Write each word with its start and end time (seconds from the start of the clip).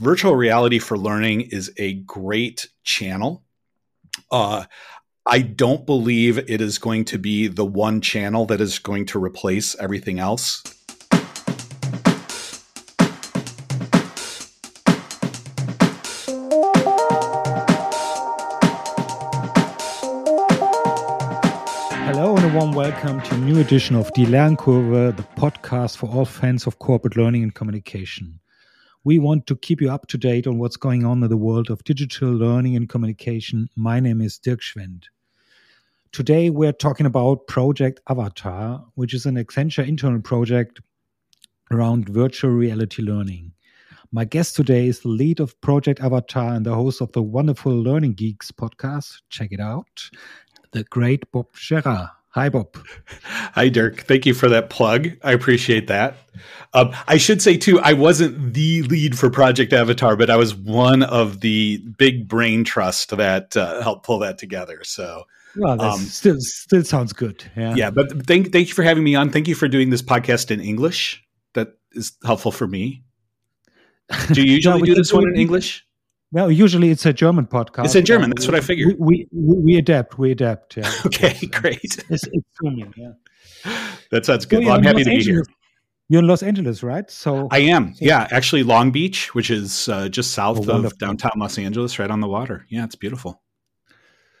virtual 0.00 0.34
reality 0.34 0.78
for 0.78 0.96
learning 0.96 1.42
is 1.42 1.70
a 1.76 1.94
great 1.94 2.68
channel. 2.84 3.44
Uh, 4.30 4.64
I 5.26 5.40
don't 5.40 5.84
believe 5.84 6.38
it 6.38 6.60
is 6.60 6.78
going 6.78 7.04
to 7.06 7.18
be 7.18 7.48
the 7.48 7.66
one 7.66 8.00
channel 8.00 8.46
that 8.46 8.60
is 8.60 8.78
going 8.78 9.06
to 9.06 9.22
replace 9.22 9.76
everything 9.76 10.18
else. 10.18 10.62
Welcome 22.74 23.20
to 23.22 23.34
a 23.34 23.38
new 23.38 23.60
edition 23.60 23.96
of 23.96 24.12
Die 24.12 24.24
Lernkurve, 24.24 25.16
the 25.16 25.22
podcast 25.36 25.96
for 25.96 26.08
all 26.10 26.24
fans 26.24 26.66
of 26.66 26.78
corporate 26.78 27.16
learning 27.16 27.42
and 27.42 27.54
communication. 27.54 28.39
We 29.02 29.18
want 29.18 29.46
to 29.46 29.56
keep 29.56 29.80
you 29.80 29.90
up 29.90 30.08
to 30.08 30.18
date 30.18 30.46
on 30.46 30.58
what's 30.58 30.76
going 30.76 31.06
on 31.06 31.22
in 31.22 31.30
the 31.30 31.36
world 31.38 31.70
of 31.70 31.82
digital 31.84 32.30
learning 32.30 32.76
and 32.76 32.86
communication. 32.86 33.70
My 33.74 33.98
name 33.98 34.20
is 34.20 34.38
Dirk 34.38 34.60
Schwendt. 34.60 35.04
Today, 36.12 36.50
we're 36.50 36.72
talking 36.72 37.06
about 37.06 37.46
Project 37.46 38.00
Avatar, 38.10 38.84
which 38.96 39.14
is 39.14 39.24
an 39.24 39.36
Accenture 39.36 39.88
internal 39.88 40.20
project 40.20 40.82
around 41.70 42.10
virtual 42.10 42.50
reality 42.50 43.02
learning. 43.02 43.52
My 44.12 44.26
guest 44.26 44.54
today 44.54 44.88
is 44.88 45.00
the 45.00 45.08
lead 45.08 45.40
of 45.40 45.58
Project 45.62 46.00
Avatar 46.00 46.52
and 46.52 46.66
the 46.66 46.74
host 46.74 47.00
of 47.00 47.10
the 47.12 47.22
wonderful 47.22 47.72
Learning 47.72 48.12
Geeks 48.12 48.52
podcast. 48.52 49.22
Check 49.30 49.52
it 49.52 49.60
out, 49.60 50.10
the 50.72 50.84
great 50.84 51.30
Bob 51.32 51.46
Gerard. 51.54 52.10
Hi, 52.32 52.48
Bob. 52.48 52.76
Hi, 53.24 53.68
Dirk. 53.68 54.02
Thank 54.02 54.24
you 54.24 54.34
for 54.34 54.48
that 54.48 54.70
plug. 54.70 55.08
I 55.24 55.32
appreciate 55.32 55.88
that. 55.88 56.16
Um, 56.72 56.94
I 57.08 57.16
should 57.16 57.42
say, 57.42 57.56
too, 57.56 57.80
I 57.80 57.92
wasn't 57.92 58.54
the 58.54 58.82
lead 58.82 59.18
for 59.18 59.30
Project 59.30 59.72
Avatar, 59.72 60.14
but 60.14 60.30
I 60.30 60.36
was 60.36 60.54
one 60.54 61.02
of 61.02 61.40
the 61.40 61.78
big 61.98 62.28
brain 62.28 62.62
trust 62.62 63.16
that 63.16 63.56
uh, 63.56 63.82
helped 63.82 64.06
pull 64.06 64.20
that 64.20 64.38
together. 64.38 64.84
So, 64.84 65.24
well, 65.56 65.82
um, 65.82 65.98
still 65.98 66.36
still 66.38 66.84
sounds 66.84 67.12
good. 67.12 67.50
Yeah. 67.56 67.74
Yeah. 67.74 67.90
But 67.90 68.26
thank, 68.26 68.52
thank 68.52 68.68
you 68.68 68.74
for 68.74 68.84
having 68.84 69.02
me 69.02 69.16
on. 69.16 69.30
Thank 69.30 69.48
you 69.48 69.56
for 69.56 69.66
doing 69.66 69.90
this 69.90 70.02
podcast 70.02 70.52
in 70.52 70.60
English. 70.60 71.24
That 71.54 71.74
is 71.92 72.12
helpful 72.24 72.52
for 72.52 72.68
me. 72.68 73.02
Do 74.32 74.42
you 74.42 74.54
usually 74.54 74.80
no, 74.80 74.86
do 74.86 74.94
this 74.94 75.12
one 75.12 75.28
in 75.28 75.36
English? 75.36 75.86
No, 76.32 76.48
usually 76.48 76.90
it's 76.90 77.04
a 77.06 77.12
German 77.12 77.46
podcast. 77.46 77.86
It's 77.86 77.94
in 77.96 78.04
German. 78.04 78.30
That's 78.30 78.46
what 78.46 78.54
I 78.54 78.60
figured. 78.60 78.96
We 78.98 79.26
we, 79.32 79.56
we 79.58 79.76
adapt. 79.76 80.18
We 80.18 80.30
adapt. 80.30 80.76
Yeah. 80.76 80.90
okay, 81.06 81.46
great. 81.46 81.98
It's, 82.08 82.24
it's 82.26 82.48
German. 82.62 82.94
Yeah. 82.96 83.12
That 84.10 84.26
sounds 84.26 84.44
good. 84.46 84.62
So 84.62 84.68
well, 84.68 84.76
I'm 84.76 84.82
happy 84.82 84.98
Los 84.98 85.04
to 85.04 85.10
be 85.10 85.16
Angeles. 85.16 85.46
here. 85.46 85.56
You're 86.08 86.18
in 86.18 86.26
Los 86.26 86.42
Angeles, 86.42 86.82
right? 86.82 87.08
So 87.08 87.46
I 87.52 87.58
am. 87.58 87.94
Yeah, 88.00 88.26
actually, 88.32 88.64
Long 88.64 88.90
Beach, 88.90 89.32
which 89.34 89.50
is 89.50 89.88
uh, 89.88 90.08
just 90.08 90.32
south 90.32 90.68
oh, 90.68 90.84
of 90.84 90.98
downtown 90.98 91.32
Los 91.36 91.56
Angeles, 91.56 92.00
right 92.00 92.10
on 92.10 92.20
the 92.20 92.26
water. 92.26 92.66
Yeah, 92.68 92.84
it's 92.84 92.96
beautiful. 92.96 93.40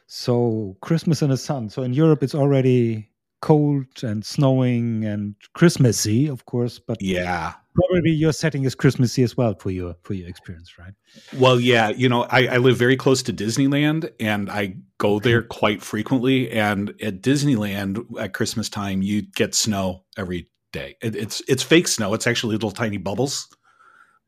So 0.08 0.76
Christmas 0.80 1.22
in 1.22 1.30
the 1.30 1.36
sun. 1.36 1.70
So 1.70 1.84
in 1.84 1.92
Europe, 1.92 2.24
it's 2.24 2.34
already 2.34 3.10
cold 3.40 3.86
and 4.02 4.24
snowing 4.24 5.04
and 5.04 5.36
Christmassy, 5.54 6.26
of 6.26 6.44
course. 6.46 6.80
But 6.80 7.00
yeah, 7.00 7.52
probably 7.74 8.10
your 8.10 8.32
setting 8.32 8.64
is 8.64 8.74
Christmassy 8.74 9.22
as 9.22 9.36
well 9.36 9.54
for 9.54 9.70
your 9.70 9.94
for 10.02 10.14
your 10.14 10.28
experience, 10.28 10.78
right? 10.78 10.92
Well, 11.38 11.60
yeah, 11.60 11.90
you 11.90 12.08
know, 12.08 12.24
I, 12.24 12.46
I 12.46 12.56
live 12.58 12.76
very 12.76 12.96
close 12.96 13.22
to 13.24 13.32
Disneyland, 13.32 14.10
and 14.18 14.50
I 14.50 14.76
go 14.98 15.18
there 15.18 15.42
quite 15.42 15.82
frequently. 15.82 16.50
And 16.50 16.90
at 17.02 17.22
Disneyland 17.22 18.04
at 18.18 18.34
Christmas 18.34 18.68
time, 18.68 19.02
you 19.02 19.22
get 19.22 19.54
snow 19.54 20.04
every 20.16 20.48
day. 20.72 20.96
It, 21.02 21.16
it's 21.16 21.42
it's 21.48 21.62
fake 21.62 21.88
snow; 21.88 22.14
it's 22.14 22.26
actually 22.26 22.54
little 22.54 22.70
tiny 22.70 22.98
bubbles. 22.98 23.48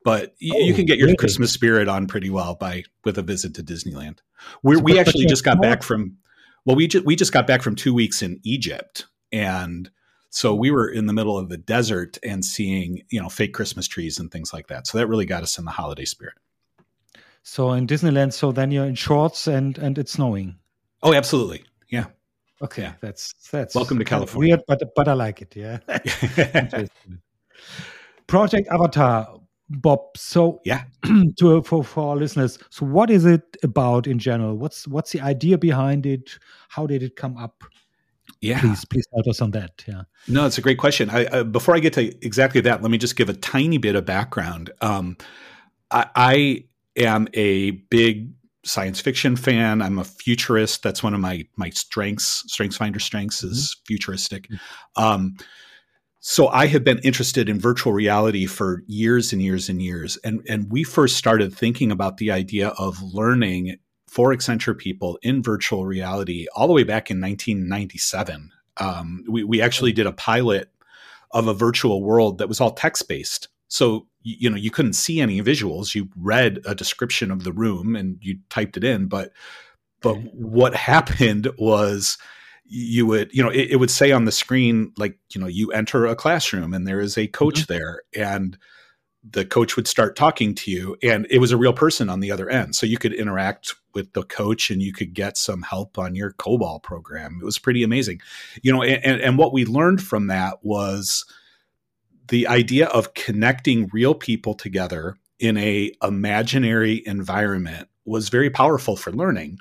But 0.05 0.35
you, 0.39 0.55
oh, 0.57 0.59
you 0.59 0.75
can 0.75 0.85
get 0.85 0.99
your 0.99 1.07
really? 1.07 1.17
Christmas 1.17 1.53
spirit 1.53 1.89
on 1.89 2.09
pretty 2.09 2.29
well 2.29 2.57
by 2.57 2.85
with 3.05 3.19
a 3.19 3.23
visit 3.23 3.55
to 3.55 3.63
Disneyland. 3.63 4.19
we 4.63 4.77
so 4.77 4.83
we 4.83 4.99
actually 4.99 5.27
just 5.27 5.45
got 5.45 5.63
back 5.63 5.83
from 5.83 6.17
well, 6.65 6.77
we 6.77 6.87
just 6.87 7.05
we 7.05 7.17
just 7.17 7.33
got 7.33 7.47
back 7.47 7.63
from 7.63 7.75
two 7.75 7.95
weeks 7.95 8.23
in 8.23 8.41
Egypt, 8.45 9.07
and 9.33 9.91
so 10.35 10.53
mm-hmm. 10.53 10.61
we 10.61 10.71
were 10.71 10.89
in 10.89 11.07
the 11.07 11.13
middle 11.13 11.39
of 11.39 11.51
the 11.51 11.59
desert 11.59 12.19
and 12.25 12.45
seeing 12.45 13.03
you 13.11 13.21
know 13.21 13.29
fake 13.29 13.53
Christmas 13.55 13.87
trees 13.87 14.19
and 14.19 14.31
things 14.31 14.53
like 14.53 14.67
that. 14.69 14.87
So 14.87 14.99
that 14.99 15.07
really 15.07 15.27
got 15.27 15.43
us 15.43 15.59
in 15.59 15.65
the 15.65 15.71
holiday 15.71 16.07
spirit. 16.07 16.35
So 17.43 17.73
in 17.73 17.87
Disneyland, 17.87 18.33
so 18.33 18.51
then 18.51 18.71
you're 18.71 18.87
in 18.87 18.95
shorts 18.95 19.47
and 19.47 19.79
and 19.79 19.99
it's 19.99 20.13
snowing. 20.13 20.57
Oh, 21.03 21.13
absolutely, 21.13 21.65
yeah. 21.91 22.07
Okay, 22.63 22.83
yeah. 22.83 22.95
that's 23.01 23.35
that's 23.51 23.75
welcome 23.75 23.99
to 23.99 24.05
California. 24.05 24.55
Weird, 24.55 24.63
but 24.67 24.83
but 24.97 25.09
I 25.09 25.13
like 25.13 25.43
it. 25.43 25.55
Yeah. 25.55 25.79
Project 28.27 28.69
Avatar 28.71 29.39
Bob. 29.69 30.17
So 30.17 30.61
yeah, 30.65 30.85
to 31.39 31.63
for 31.63 31.85
for 31.85 32.11
our 32.11 32.17
listeners. 32.17 32.59
So 32.71 32.87
what 32.87 33.11
is 33.11 33.27
it 33.27 33.43
about 33.63 34.07
in 34.07 34.19
general? 34.19 34.57
What's 34.57 34.89
what's 34.89 35.13
the 35.13 35.21
idea 35.21 35.59
behind 35.59 36.07
it? 36.07 36.39
How 36.69 36.87
did 36.87 37.03
it 37.03 37.17
come 37.17 37.37
up? 37.37 37.65
Yeah, 38.43 38.61
please 38.61 38.85
please 38.85 39.07
help 39.15 39.27
us 39.29 39.41
on 39.41 39.53
that. 39.53 39.85
Yeah. 39.87 40.03
No, 40.29 40.45
it's 40.47 40.59
a 40.59 40.63
great 40.63 40.79
question. 40.79 41.09
I, 41.09 41.27
uh, 41.27 41.45
before 41.45 41.75
I 41.75 41.79
get 41.79 41.95
to 41.95 42.07
exactly 42.25 42.61
that, 42.63 42.83
let 42.83 42.91
me 42.91 42.99
just 42.99 43.17
give 43.17 43.29
a 43.29 43.35
tiny 43.35 43.79
bit 43.79 43.95
of 43.95 44.05
background. 44.05 44.71
Um, 44.81 45.17
I, 45.91 46.07
I 46.15 46.65
am 46.97 47.29
a 47.35 47.71
big 47.71 48.33
science 48.65 49.01
fiction 49.01 49.37
fan. 49.37 49.81
I'm 49.81 49.99
a 49.99 50.05
futurist. 50.05 50.83
That's 50.83 51.03
one 51.03 51.15
of 51.15 51.21
my 51.21 51.47
my 51.57 51.71
strengths. 51.71 52.45
Strengths 52.53 52.77
finder 52.77 52.99
strengths 52.99 53.43
is 53.43 53.59
mm-hmm. 53.59 53.87
futuristic. 53.87 54.49
Um, 54.97 55.37
so 56.25 56.47
I 56.49 56.67
have 56.67 56.85
been 56.85 56.99
interested 56.99 57.49
in 57.49 57.59
virtual 57.59 57.93
reality 57.93 58.47
for 58.47 58.85
years 58.87 59.33
and 59.33 59.43
years 59.43 59.69
and 59.69 59.83
years. 59.83 60.17
And, 60.23 60.41
and 60.49 60.71
we 60.71 60.85
first 60.85 61.17
started 61.17 61.53
thinking 61.53 61.91
about 61.91 62.19
the 62.19 62.31
idea 62.31 62.69
of 62.79 63.03
learning 63.03 63.79
for 64.13 64.35
Accenture 64.35 64.77
people 64.77 65.19
in 65.23 65.43
virtual 65.43 65.87
reality 65.87 66.47
all 66.55 66.67
the 66.67 66.75
way 66.75 66.83
back 66.85 67.11
in 67.11 67.19
1997. 67.19 68.53
Um, 68.77 69.25
we, 69.27 69.43
we 69.43 69.63
actually 69.63 69.93
did 69.93 70.07
a 70.07 70.13
pilot 70.13 70.71
of 71.31 71.47
a 71.49 71.55
virtual 71.55 72.03
world 72.03 72.37
that 72.37 72.47
was 72.47 72.61
all 72.61 72.73
text 72.73 73.09
based. 73.09 73.49
So, 73.69 74.07
you 74.21 74.51
know, 74.51 74.57
you 74.59 74.71
couldn't 74.71 74.93
see 74.93 75.23
any 75.23 75.41
visuals. 75.41 75.95
You 75.95 76.11
read 76.15 76.61
a 76.67 76.75
description 76.75 77.31
of 77.31 77.45
the 77.45 77.55
room 77.55 77.97
and 77.97 78.19
you 78.21 78.37
typed 78.51 78.77
it 78.77 78.85
in. 78.85 79.07
But, 79.07 79.33
but 80.03 80.17
what 80.35 80.75
happened 80.93 81.49
was, 81.57 82.19
you 82.75 83.07
would 83.07 83.29
you 83.35 83.43
know 83.43 83.51
it, 83.51 83.73
it, 83.73 83.77
would 83.77 83.91
say 83.91 84.13
on 84.13 84.25
the 84.25 84.33
screen 84.33 84.93
like 84.97 85.19
you 85.35 85.41
know 85.41 85.47
you 85.47 85.71
enter 85.73 86.07
a 86.07 86.17
classroom 86.17 86.73
and 86.73 86.87
there 86.87 87.01
is 87.01 87.19
a 87.19 87.27
coach 87.27 87.67
mm-hmm. 87.67 87.73
there 87.75 88.03
and 88.17 88.57
the 89.29 89.45
coach 89.45 89.77
would 89.77 89.87
start 89.87 90.17
talking 90.17 90.55
to 90.55 90.71
you 90.71 90.97
and 91.03 91.27
it 91.31 91.39
was 91.39 91.53
a 91.53 91.57
real 91.57 91.73
person 91.73 92.09
on 92.09 92.21
the 92.21 92.33
other 92.33 92.51
end. 92.51 92.75
So 92.75 92.87
you 92.87 92.99
could 92.99 93.13
interact 93.13 93.75
with 93.95 94.13
the 94.15 94.25
coach 94.25 94.71
and 94.71 94.83
you 94.83 94.93
could 94.93 95.15
get 95.15 95.37
some 95.37 95.63
help 95.63 95.97
on 95.99 96.15
your 96.15 96.33
cobol 96.33 96.83
program. 96.83 97.39
It 97.41 97.45
was 97.45 97.59
pretty 97.59 97.85
amazing. 97.85 98.21
You 98.63 98.73
know 98.73 98.83
and, 98.83 99.21
and 99.21 99.39
what 99.39 99.53
we 99.53 99.65
learned 99.65 100.03
from 100.03 100.27
that 100.27 100.65
was 100.65 101.25
the 102.29 102.49
idea 102.49 102.87
of 102.89 103.15
connecting 103.15 103.89
real 103.93 104.15
people 104.15 104.55
together 104.55 105.17
in 105.39 105.57
a 105.57 105.93
imaginary 106.03 107.03
environment 107.07 107.89
was 108.05 108.29
very 108.29 108.51
powerful 108.51 108.97
for 108.97 109.13
learning. 109.13 109.59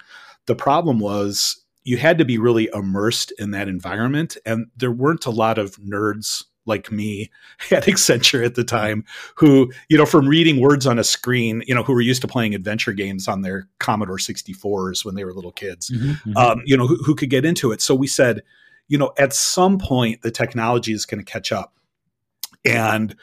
The 0.47 0.55
problem 0.55 0.99
was 0.99 1.63
you 1.83 1.97
had 1.97 2.17
to 2.17 2.25
be 2.25 2.37
really 2.37 2.69
immersed 2.73 3.33
in 3.39 3.51
that 3.51 3.67
environment. 3.67 4.37
And 4.45 4.67
there 4.77 4.91
weren't 4.91 5.25
a 5.25 5.31
lot 5.31 5.57
of 5.57 5.75
nerds 5.77 6.45
like 6.65 6.91
me 6.91 7.31
at 7.71 7.85
Accenture 7.85 8.45
at 8.45 8.55
the 8.55 8.63
time 8.63 9.03
who, 9.35 9.71
you 9.89 9.97
know, 9.97 10.05
from 10.05 10.27
reading 10.27 10.59
words 10.59 10.85
on 10.85 10.99
a 10.99 11.03
screen, 11.03 11.63
you 11.67 11.75
know, 11.75 11.83
who 11.83 11.93
were 11.93 12.01
used 12.01 12.21
to 12.21 12.27
playing 12.27 12.55
adventure 12.55 12.93
games 12.93 13.27
on 13.27 13.41
their 13.41 13.67
Commodore 13.79 14.17
64s 14.17 15.03
when 15.05 15.15
they 15.15 15.23
were 15.23 15.33
little 15.33 15.51
kids, 15.51 15.89
mm-hmm, 15.89 16.11
mm-hmm. 16.11 16.37
Um, 16.37 16.61
you 16.65 16.77
know, 16.77 16.87
who, 16.87 16.97
who 17.03 17.15
could 17.15 17.29
get 17.29 17.45
into 17.45 17.71
it. 17.71 17.81
So 17.81 17.95
we 17.95 18.07
said, 18.07 18.41
you 18.87 18.97
know, 18.97 19.13
at 19.17 19.33
some 19.33 19.77
point 19.77 20.21
the 20.21 20.31
technology 20.31 20.93
is 20.93 21.05
going 21.05 21.23
to 21.23 21.31
catch 21.31 21.51
up. 21.51 21.73
And 22.63 23.15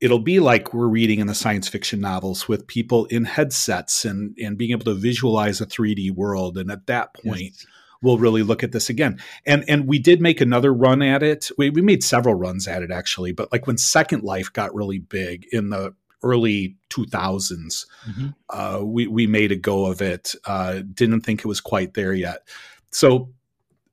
it'll 0.00 0.18
be 0.18 0.40
like 0.40 0.74
we're 0.74 0.88
reading 0.88 1.20
in 1.20 1.26
the 1.26 1.34
science 1.34 1.68
fiction 1.68 2.00
novels 2.00 2.48
with 2.48 2.66
people 2.66 3.04
in 3.06 3.24
headsets 3.24 4.04
and 4.04 4.36
and 4.38 4.58
being 4.58 4.72
able 4.72 4.86
to 4.86 4.94
visualize 4.94 5.60
a 5.60 5.66
3D 5.66 6.10
world. 6.10 6.58
And 6.58 6.72
at 6.72 6.86
that 6.86 7.14
point, 7.14 7.42
yes 7.42 7.66
we'll 8.02 8.18
really 8.18 8.42
look 8.42 8.62
at 8.62 8.72
this 8.72 8.88
again. 8.90 9.20
And 9.46 9.64
and 9.68 9.86
we 9.86 9.98
did 9.98 10.20
make 10.20 10.40
another 10.40 10.72
run 10.72 11.02
at 11.02 11.22
it. 11.22 11.50
We 11.58 11.70
we 11.70 11.82
made 11.82 12.02
several 12.02 12.34
runs 12.34 12.66
at 12.66 12.82
it 12.82 12.90
actually, 12.90 13.32
but 13.32 13.52
like 13.52 13.66
when 13.66 13.78
Second 13.78 14.22
Life 14.22 14.52
got 14.52 14.74
really 14.74 14.98
big 14.98 15.46
in 15.52 15.70
the 15.70 15.94
early 16.22 16.76
2000s, 16.90 17.86
mm-hmm. 18.08 18.28
uh, 18.50 18.80
we 18.82 19.06
we 19.06 19.26
made 19.26 19.52
a 19.52 19.56
go 19.56 19.86
of 19.86 20.00
it. 20.02 20.34
Uh, 20.44 20.80
didn't 20.94 21.22
think 21.22 21.40
it 21.40 21.48
was 21.48 21.60
quite 21.60 21.94
there 21.94 22.12
yet. 22.12 22.46
So 22.90 23.30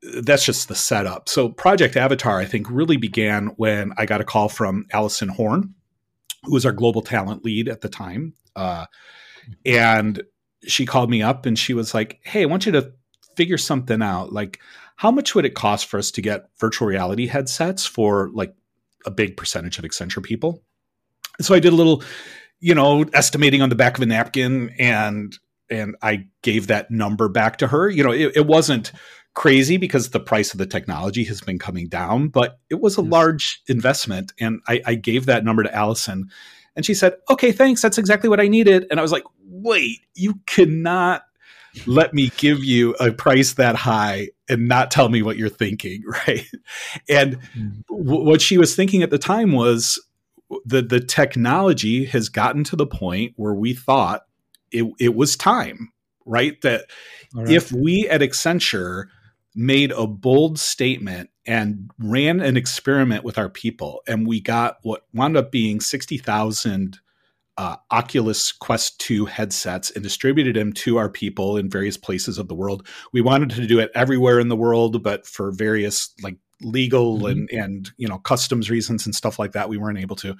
that's 0.01 0.45
just 0.45 0.67
the 0.67 0.75
setup. 0.75 1.27
So 1.29 1.49
Project 1.49 1.97
Avatar, 1.97 2.39
I 2.39 2.45
think, 2.45 2.69
really 2.69 2.97
began 2.97 3.47
when 3.57 3.93
I 3.97 4.05
got 4.05 4.21
a 4.21 4.25
call 4.25 4.49
from 4.49 4.85
Allison 4.91 5.29
Horn, 5.29 5.73
who 6.43 6.53
was 6.53 6.65
our 6.65 6.71
global 6.71 7.01
talent 7.01 7.43
lead 7.43 7.67
at 7.67 7.81
the 7.81 7.89
time. 7.89 8.33
Uh, 8.55 8.85
and 9.65 10.21
she 10.63 10.85
called 10.85 11.09
me 11.09 11.21
up 11.21 11.45
and 11.45 11.57
she 11.57 11.73
was 11.73 11.93
like, 11.93 12.19
Hey, 12.23 12.43
I 12.43 12.45
want 12.45 12.65
you 12.65 12.71
to 12.73 12.93
figure 13.37 13.57
something 13.57 14.01
out. 14.01 14.33
Like, 14.33 14.59
how 14.97 15.11
much 15.11 15.35
would 15.35 15.45
it 15.45 15.55
cost 15.55 15.85
for 15.85 15.97
us 15.97 16.11
to 16.11 16.21
get 16.21 16.49
virtual 16.59 16.87
reality 16.87 17.27
headsets 17.27 17.85
for 17.85 18.29
like 18.33 18.53
a 19.05 19.11
big 19.11 19.37
percentage 19.37 19.77
of 19.77 19.85
Accenture 19.85 20.23
people? 20.23 20.63
So 21.39 21.53
I 21.53 21.59
did 21.59 21.71
a 21.71 21.75
little, 21.75 22.03
you 22.59 22.73
know, 22.73 23.03
estimating 23.13 23.61
on 23.61 23.69
the 23.69 23.75
back 23.75 23.97
of 23.97 24.03
a 24.03 24.07
napkin 24.07 24.71
and 24.79 25.37
and 25.69 25.95
I 26.01 26.27
gave 26.43 26.67
that 26.67 26.89
number 26.89 27.27
back 27.27 27.57
to 27.57 27.67
her. 27.67 27.89
You 27.89 28.03
know, 28.03 28.11
it, 28.11 28.37
it 28.37 28.47
wasn't 28.47 28.93
crazy 29.35 29.77
because 29.77 30.09
the 30.09 30.19
price 30.19 30.53
of 30.53 30.57
the 30.57 30.65
technology 30.65 31.25
has 31.25 31.41
been 31.41 31.59
coming 31.59 31.89
down, 31.89 32.29
but 32.29 32.59
it 32.69 32.79
was 32.81 32.97
a 32.97 33.01
yes. 33.01 33.11
large 33.11 33.61
investment. 33.67 34.33
And 34.39 34.61
I, 34.67 34.81
I 34.85 34.95
gave 34.95 35.25
that 35.25 35.43
number 35.43 35.63
to 35.63 35.75
Allison 35.75 36.29
and 36.77 36.85
she 36.85 36.93
said, 36.93 37.15
okay, 37.29 37.51
thanks. 37.51 37.81
That's 37.81 37.97
exactly 37.97 38.29
what 38.29 38.39
I 38.39 38.47
needed. 38.47 38.85
And 38.89 38.99
I 38.99 39.03
was 39.03 39.11
like, 39.11 39.23
wait, 39.43 39.99
you 40.13 40.35
cannot 40.45 41.23
let 41.85 42.13
me 42.13 42.31
give 42.37 42.63
you 42.63 42.93
a 42.99 43.11
price 43.11 43.53
that 43.53 43.75
high 43.75 44.29
and 44.49 44.67
not 44.67 44.91
tell 44.91 45.09
me 45.09 45.21
what 45.21 45.37
you're 45.37 45.49
thinking. 45.49 46.03
Right. 46.27 46.47
And 47.09 47.39
mm. 47.57 47.85
w- 47.87 48.23
what 48.23 48.41
she 48.41 48.57
was 48.57 48.75
thinking 48.75 49.03
at 49.03 49.09
the 49.09 49.17
time 49.17 49.51
was 49.51 49.99
the, 50.65 50.81
the 50.81 50.99
technology 50.99 52.05
has 52.05 52.29
gotten 52.29 52.63
to 52.65 52.75
the 52.75 52.87
point 52.87 53.33
where 53.35 53.53
we 53.53 53.73
thought 53.73 54.25
it, 54.71 54.85
it 54.99 55.15
was 55.15 55.35
time, 55.35 55.91
right? 56.25 56.59
That 56.61 56.85
right. 57.33 57.49
if 57.49 57.71
we 57.71 58.07
at 58.09 58.21
Accenture 58.21 59.05
made 59.55 59.91
a 59.91 60.07
bold 60.07 60.59
statement 60.59 61.29
and 61.45 61.91
ran 61.99 62.39
an 62.39 62.57
experiment 62.57 63.23
with 63.23 63.37
our 63.37 63.49
people, 63.49 64.01
and 64.07 64.27
we 64.27 64.41
got 64.41 64.77
what 64.83 65.05
wound 65.13 65.37
up 65.37 65.51
being 65.51 65.79
60,000 65.79 66.99
uh, 67.57 67.75
Oculus 67.91 68.51
Quest 68.51 68.99
2 69.01 69.25
headsets 69.25 69.91
and 69.91 70.03
distributed 70.03 70.55
them 70.55 70.73
to 70.73 70.97
our 70.97 71.09
people 71.09 71.57
in 71.57 71.69
various 71.69 71.97
places 71.97 72.37
of 72.37 72.47
the 72.47 72.55
world. 72.55 72.87
We 73.13 73.21
wanted 73.21 73.49
to 73.51 73.67
do 73.67 73.79
it 73.79 73.91
everywhere 73.95 74.39
in 74.39 74.47
the 74.47 74.55
world, 74.55 75.01
but 75.01 75.25
for 75.25 75.51
various 75.51 76.13
like 76.21 76.37
legal 76.61 77.17
mm-hmm. 77.17 77.27
and 77.27 77.49
and 77.51 77.91
you 77.97 78.07
know 78.07 78.17
customs 78.19 78.69
reasons 78.69 79.05
and 79.05 79.15
stuff 79.15 79.39
like 79.39 79.53
that, 79.53 79.69
we 79.69 79.77
weren't 79.77 79.99
able 79.99 80.15
to. 80.17 80.35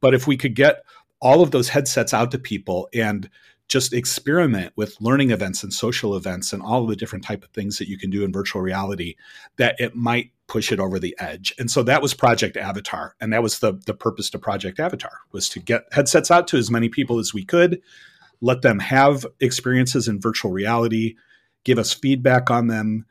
But 0.00 0.14
if 0.14 0.26
we 0.26 0.36
could 0.36 0.54
get 0.54 0.84
all 1.20 1.42
of 1.42 1.50
those 1.50 1.68
headsets 1.68 2.14
out 2.14 2.30
to 2.32 2.38
people 2.38 2.88
and 2.92 3.28
just 3.68 3.92
experiment 3.92 4.72
with 4.76 5.00
learning 5.00 5.30
events 5.30 5.62
and 5.62 5.72
social 5.72 6.16
events 6.16 6.52
and 6.52 6.62
all 6.62 6.82
of 6.82 6.88
the 6.88 6.96
different 6.96 7.24
type 7.24 7.44
of 7.44 7.50
things 7.50 7.78
that 7.78 7.88
you 7.88 7.96
can 7.96 8.10
do 8.10 8.24
in 8.24 8.32
virtual 8.32 8.60
reality 8.60 9.14
that 9.56 9.76
it 9.78 9.94
might 9.94 10.30
push 10.52 10.70
it 10.70 10.78
over 10.78 10.98
the 10.98 11.16
edge 11.18 11.54
and 11.58 11.70
so 11.70 11.82
that 11.82 12.02
was 12.02 12.12
project 12.12 12.56
avatar 12.56 13.14
and 13.20 13.32
that 13.32 13.42
was 13.42 13.60
the 13.60 13.72
the 13.86 13.94
purpose 13.94 14.28
to 14.28 14.38
project 14.38 14.78
avatar 14.78 15.20
was 15.32 15.48
to 15.48 15.58
get 15.58 15.84
headsets 15.92 16.30
out 16.30 16.46
to 16.46 16.58
as 16.58 16.70
many 16.70 16.88
people 16.88 17.18
as 17.18 17.32
we 17.32 17.44
could 17.44 17.80
let 18.40 18.60
them 18.60 18.78
have 18.78 19.24
experiences 19.40 20.08
in 20.08 20.20
virtual 20.20 20.50
reality 20.50 21.14
give 21.64 21.78
us 21.78 21.92
feedback 21.92 22.50
on 22.50 22.66
them 22.66 23.06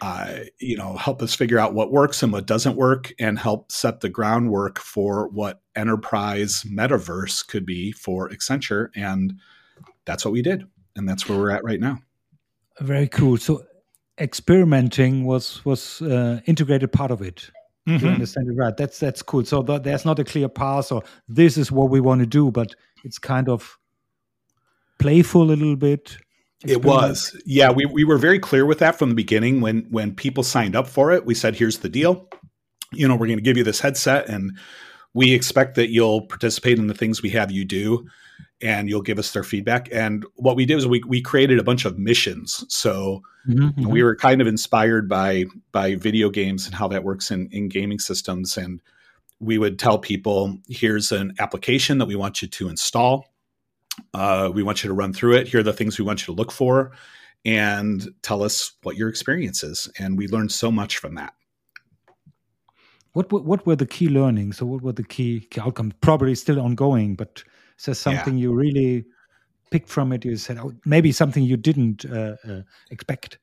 uh, 0.00 0.38
you 0.58 0.76
know 0.76 0.96
help 0.96 1.22
us 1.22 1.34
figure 1.34 1.58
out 1.58 1.74
what 1.74 1.92
works 1.92 2.22
and 2.22 2.32
what 2.32 2.46
doesn't 2.46 2.76
work 2.76 3.12
and 3.18 3.38
help 3.38 3.70
set 3.70 4.00
the 4.00 4.08
groundwork 4.08 4.78
for 4.78 5.28
what 5.28 5.60
enterprise 5.76 6.64
metaverse 6.64 7.46
could 7.46 7.64
be 7.64 7.92
for 7.92 8.28
accenture 8.30 8.88
and 8.94 9.34
that's 10.06 10.24
what 10.24 10.32
we 10.32 10.40
did, 10.40 10.64
and 10.94 11.06
that's 11.06 11.28
where 11.28 11.36
we're 11.36 11.50
at 11.50 11.64
right 11.64 11.80
now. 11.80 11.98
Very 12.80 13.08
cool. 13.08 13.36
So 13.36 13.66
experimenting 14.18 15.24
was 15.24 15.64
was 15.64 16.00
uh, 16.02 16.40
integrated 16.46 16.92
part 16.92 17.10
of 17.10 17.20
it. 17.20 17.50
Mm 17.86 17.98
-hmm. 17.98 18.12
understand 18.12 18.50
it 18.50 18.56
right? 18.56 18.76
That's 18.76 18.98
that's 18.98 19.22
cool. 19.22 19.44
So 19.44 19.62
th 19.62 19.82
there's 19.82 20.04
not 20.04 20.18
a 20.18 20.24
clear 20.24 20.48
path, 20.48 20.92
or 20.92 21.02
this 21.34 21.56
is 21.56 21.70
what 21.70 21.90
we 21.90 22.00
want 22.00 22.20
to 22.20 22.38
do, 22.38 22.50
but 22.50 22.74
it's 23.04 23.18
kind 23.18 23.48
of 23.48 23.78
playful 24.98 25.42
a 25.42 25.54
little 25.54 25.76
bit. 25.76 26.18
It 26.64 26.84
was, 26.84 27.36
yeah. 27.44 27.70
We 27.70 27.84
we 27.86 28.04
were 28.04 28.18
very 28.18 28.38
clear 28.38 28.66
with 28.66 28.78
that 28.78 28.98
from 28.98 29.08
the 29.10 29.14
beginning. 29.14 29.62
When 29.62 29.86
when 29.90 30.14
people 30.14 30.42
signed 30.42 30.74
up 30.74 30.88
for 30.88 31.12
it, 31.12 31.26
we 31.26 31.34
said, 31.34 31.56
"Here's 31.56 31.78
the 31.78 31.88
deal. 31.88 32.28
You 32.92 33.06
know, 33.06 33.14
we're 33.14 33.26
going 33.26 33.44
to 33.44 33.48
give 33.50 33.58
you 33.58 33.64
this 33.64 33.80
headset, 33.80 34.28
and 34.28 34.58
we 35.12 35.34
expect 35.34 35.74
that 35.74 35.90
you'll 35.90 36.22
participate 36.26 36.78
in 36.78 36.86
the 36.86 36.94
things 36.94 37.22
we 37.22 37.30
have 37.30 37.52
you 37.52 37.64
do." 37.64 38.06
And 38.62 38.88
you'll 38.88 39.02
give 39.02 39.18
us 39.18 39.32
their 39.32 39.44
feedback. 39.44 39.88
And 39.92 40.24
what 40.36 40.56
we 40.56 40.64
did 40.64 40.76
was 40.76 40.86
we 40.86 41.02
we 41.06 41.20
created 41.20 41.58
a 41.58 41.64
bunch 41.64 41.84
of 41.84 41.98
missions. 41.98 42.64
So 42.68 43.22
mm-hmm. 43.48 43.88
we 43.88 44.02
were 44.02 44.16
kind 44.16 44.40
of 44.40 44.46
inspired 44.46 45.08
by 45.08 45.44
by 45.72 45.96
video 45.96 46.30
games 46.30 46.66
and 46.66 46.74
how 46.74 46.88
that 46.88 47.04
works 47.04 47.30
in 47.30 47.48
in 47.52 47.68
gaming 47.68 47.98
systems. 47.98 48.56
And 48.56 48.80
we 49.40 49.58
would 49.58 49.78
tell 49.78 49.98
people, 49.98 50.56
here's 50.68 51.12
an 51.12 51.34
application 51.38 51.98
that 51.98 52.06
we 52.06 52.16
want 52.16 52.40
you 52.40 52.48
to 52.48 52.68
install. 52.68 53.26
Uh, 54.14 54.50
we 54.52 54.62
want 54.62 54.82
you 54.82 54.88
to 54.88 54.94
run 54.94 55.12
through 55.12 55.34
it. 55.34 55.48
Here 55.48 55.60
are 55.60 55.62
the 55.62 55.72
things 55.72 55.98
we 55.98 56.04
want 56.04 56.20
you 56.20 56.34
to 56.34 56.38
look 56.38 56.52
for, 56.52 56.92
and 57.44 58.08
tell 58.22 58.42
us 58.42 58.72
what 58.82 58.96
your 58.96 59.08
experience 59.08 59.62
is. 59.62 59.90
And 59.98 60.18
we 60.18 60.28
learned 60.28 60.52
so 60.52 60.70
much 60.70 60.98
from 60.98 61.14
that. 61.16 61.34
What 63.12 63.32
what 63.32 63.66
were 63.66 63.76
the 63.76 63.86
key 63.86 64.08
learnings? 64.08 64.58
So 64.58 64.66
what 64.66 64.82
were 64.82 64.92
the 64.92 65.02
key, 65.02 65.40
key 65.50 65.60
outcomes? 65.60 65.94
Probably 66.00 66.34
still 66.34 66.60
ongoing, 66.60 67.14
but 67.14 67.42
so 67.76 67.92
something 67.92 68.36
yeah. 68.36 68.42
you 68.42 68.52
really 68.52 69.04
picked 69.70 69.88
from 69.88 70.12
it? 70.12 70.24
You 70.24 70.36
said 70.36 70.58
oh, 70.58 70.72
maybe 70.84 71.12
something 71.12 71.42
you 71.42 71.56
didn't 71.56 72.04
uh, 72.04 72.36
uh, 72.48 72.62
expect. 72.90 73.38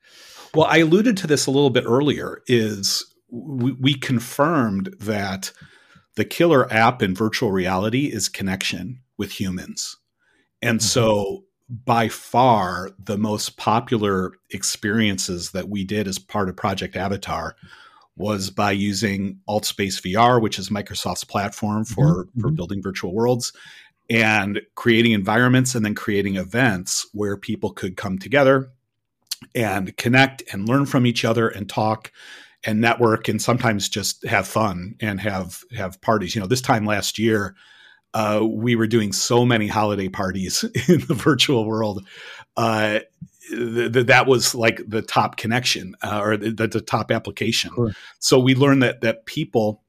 Well, 0.54 0.66
I 0.66 0.78
alluded 0.78 1.16
to 1.18 1.26
this 1.26 1.46
a 1.46 1.50
little 1.50 1.70
bit 1.70 1.84
earlier. 1.86 2.42
Is 2.46 3.04
we, 3.30 3.72
we 3.72 3.94
confirmed 3.94 4.94
that 5.00 5.52
the 6.16 6.24
killer 6.24 6.72
app 6.72 7.02
in 7.02 7.14
virtual 7.14 7.50
reality 7.50 8.06
is 8.06 8.28
connection 8.28 9.00
with 9.18 9.32
humans, 9.32 9.96
and 10.62 10.78
mm-hmm. 10.78 10.86
so 10.86 11.44
by 11.68 12.08
far 12.08 12.90
the 12.98 13.16
most 13.16 13.56
popular 13.56 14.32
experiences 14.50 15.52
that 15.52 15.68
we 15.68 15.84
did 15.84 16.06
as 16.06 16.18
part 16.18 16.48
of 16.48 16.56
Project 16.56 16.94
Avatar 16.94 17.56
was 18.16 18.50
by 18.50 18.70
using 18.70 19.40
AltSpace 19.48 20.00
VR, 20.00 20.40
which 20.40 20.58
is 20.58 20.68
Microsoft's 20.68 21.24
platform 21.24 21.84
for, 21.84 22.26
mm-hmm. 22.26 22.40
for 22.40 22.48
mm-hmm. 22.48 22.56
building 22.56 22.82
virtual 22.82 23.12
worlds, 23.12 23.52
and 24.10 24.60
creating 24.74 25.12
environments 25.12 25.74
and 25.74 25.84
then 25.84 25.94
creating 25.94 26.36
events 26.36 27.06
where 27.12 27.36
people 27.36 27.70
could 27.70 27.96
come 27.96 28.18
together 28.18 28.70
and 29.54 29.96
connect 29.96 30.42
and 30.52 30.68
learn 30.68 30.86
from 30.86 31.06
each 31.06 31.24
other 31.24 31.48
and 31.48 31.68
talk 31.68 32.12
and 32.64 32.80
network 32.80 33.28
and 33.28 33.40
sometimes 33.40 33.88
just 33.88 34.24
have 34.26 34.46
fun 34.46 34.94
and 35.00 35.20
have 35.20 35.62
have 35.76 36.00
parties. 36.00 36.34
You 36.34 36.40
know 36.40 36.46
this 36.46 36.62
time 36.62 36.84
last 36.84 37.18
year 37.18 37.54
uh, 38.14 38.40
we 38.48 38.76
were 38.76 38.86
doing 38.86 39.12
so 39.12 39.44
many 39.44 39.66
holiday 39.66 40.08
parties 40.08 40.64
in 40.88 41.00
the 41.06 41.14
virtual 41.14 41.66
world. 41.66 42.06
Uh, 42.56 43.00
th- 43.50 43.92
th- 43.92 44.06
that 44.06 44.26
was 44.26 44.54
like 44.54 44.80
the 44.86 45.02
top 45.02 45.36
connection 45.36 45.96
uh, 46.02 46.20
or 46.22 46.36
the, 46.36 46.50
the, 46.52 46.80
top 46.80 47.10
application. 47.10 47.72
Sure. 47.74 47.92
so 48.20 48.38
we 48.38 48.54
learned 48.54 48.82
that 48.82 49.00
that 49.00 49.26
people 49.26 49.82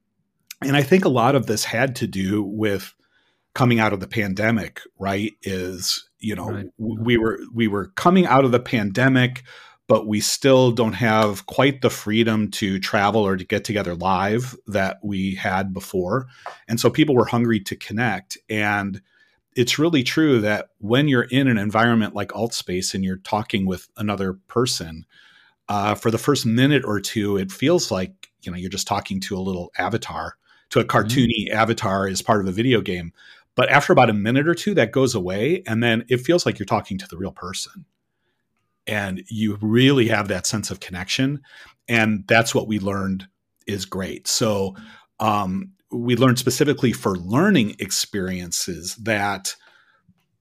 and 0.62 0.76
i 0.76 0.82
think 0.82 1.06
a 1.06 1.10
lot 1.10 1.36
of 1.36 1.46
this 1.46 1.64
had 1.64 1.96
to 1.98 2.08
do 2.08 2.42
with 2.44 2.94
coming 3.56 3.80
out 3.80 3.94
of 3.94 4.00
the 4.00 4.08
pandemic, 4.08 4.82
right? 5.00 5.34
Is 5.42 6.08
you 6.20 6.36
know 6.36 6.52
right. 6.52 6.68
we 6.78 7.18
were 7.18 7.40
we 7.52 7.68
were 7.68 7.88
coming 7.96 8.28
out 8.28 8.46
of 8.46 8.52
the 8.52 8.60
pandemic, 8.60 9.44
but 9.88 10.06
we 10.06 10.20
still 10.20 10.72
don't 10.72 10.94
have 10.94 11.48
quite 11.48 11.82
the 11.82 11.90
freedom 11.90 12.52
to 12.52 12.80
travel 12.80 13.22
or 13.22 13.36
to 13.36 13.44
get 13.44 13.64
together 13.64 13.96
live 13.96 14.56
that 14.68 15.00
we 15.04 15.34
had 15.34 15.74
before, 15.74 16.28
and 16.68 16.80
so 16.80 16.92
people 16.92 17.16
were 17.16 17.26
hungry 17.26 17.60
to 17.62 17.76
connect. 17.76 18.38
And 18.48 19.02
it's 19.56 19.80
really 19.80 20.04
true 20.04 20.42
that 20.42 20.70
when 20.80 21.08
you're 21.08 21.24
in 21.24 21.48
an 21.48 21.58
environment 21.58 22.14
like 22.14 22.30
AltSpace 22.30 22.94
and 22.94 23.06
you're 23.06 23.18
talking 23.18 23.66
with 23.66 23.88
another 23.96 24.34
person, 24.48 25.06
uh, 25.70 25.96
for 25.96 26.12
the 26.12 26.18
first 26.18 26.46
minute 26.46 26.84
or 26.86 27.00
two, 27.00 27.38
it 27.38 27.52
feels 27.52 27.90
like 27.90 28.30
you 28.42 28.52
know 28.52 28.58
you're 28.58 28.70
just 28.70 28.88
talking 28.88 29.20
to 29.22 29.38
a 29.38 29.40
little 29.40 29.72
avatar, 29.78 30.36
to 30.70 30.80
a 30.80 30.84
mm-hmm. 30.84 30.98
cartoony 30.98 31.48
mm-hmm. 31.48 31.58
avatar 31.58 32.08
as 32.08 32.22
part 32.22 32.42
of 32.42 32.48
a 32.48 32.52
video 32.52 32.82
game. 32.82 33.14
But 33.56 33.70
after 33.70 33.94
about 33.94 34.10
a 34.10 34.14
minute 34.14 34.48
or 34.48 34.56
two, 34.56 34.74
that 34.76 34.92
goes 34.92 35.16
away. 35.16 35.64
And 35.66 35.82
then 35.82 36.06
it 36.10 36.18
feels 36.18 36.46
like 36.46 36.60
you're 36.60 36.66
talking 36.66 36.98
to 36.98 37.08
the 37.08 37.18
real 37.18 37.32
person. 37.32 37.86
And 38.88 39.24
you 39.30 39.58
really 39.62 40.08
have 40.10 40.28
that 40.28 40.46
sense 40.46 40.70
of 40.70 40.80
connection. 40.80 41.42
And 41.88 42.26
that's 42.28 42.54
what 42.54 42.68
we 42.68 42.80
learned 42.80 43.28
is 43.66 43.86
great. 43.86 44.28
So 44.28 44.76
um, 45.20 45.72
we 45.92 46.16
learned 46.16 46.38
specifically 46.40 46.92
for 46.92 47.16
learning 47.16 47.76
experiences 47.80 48.96
that 48.98 49.56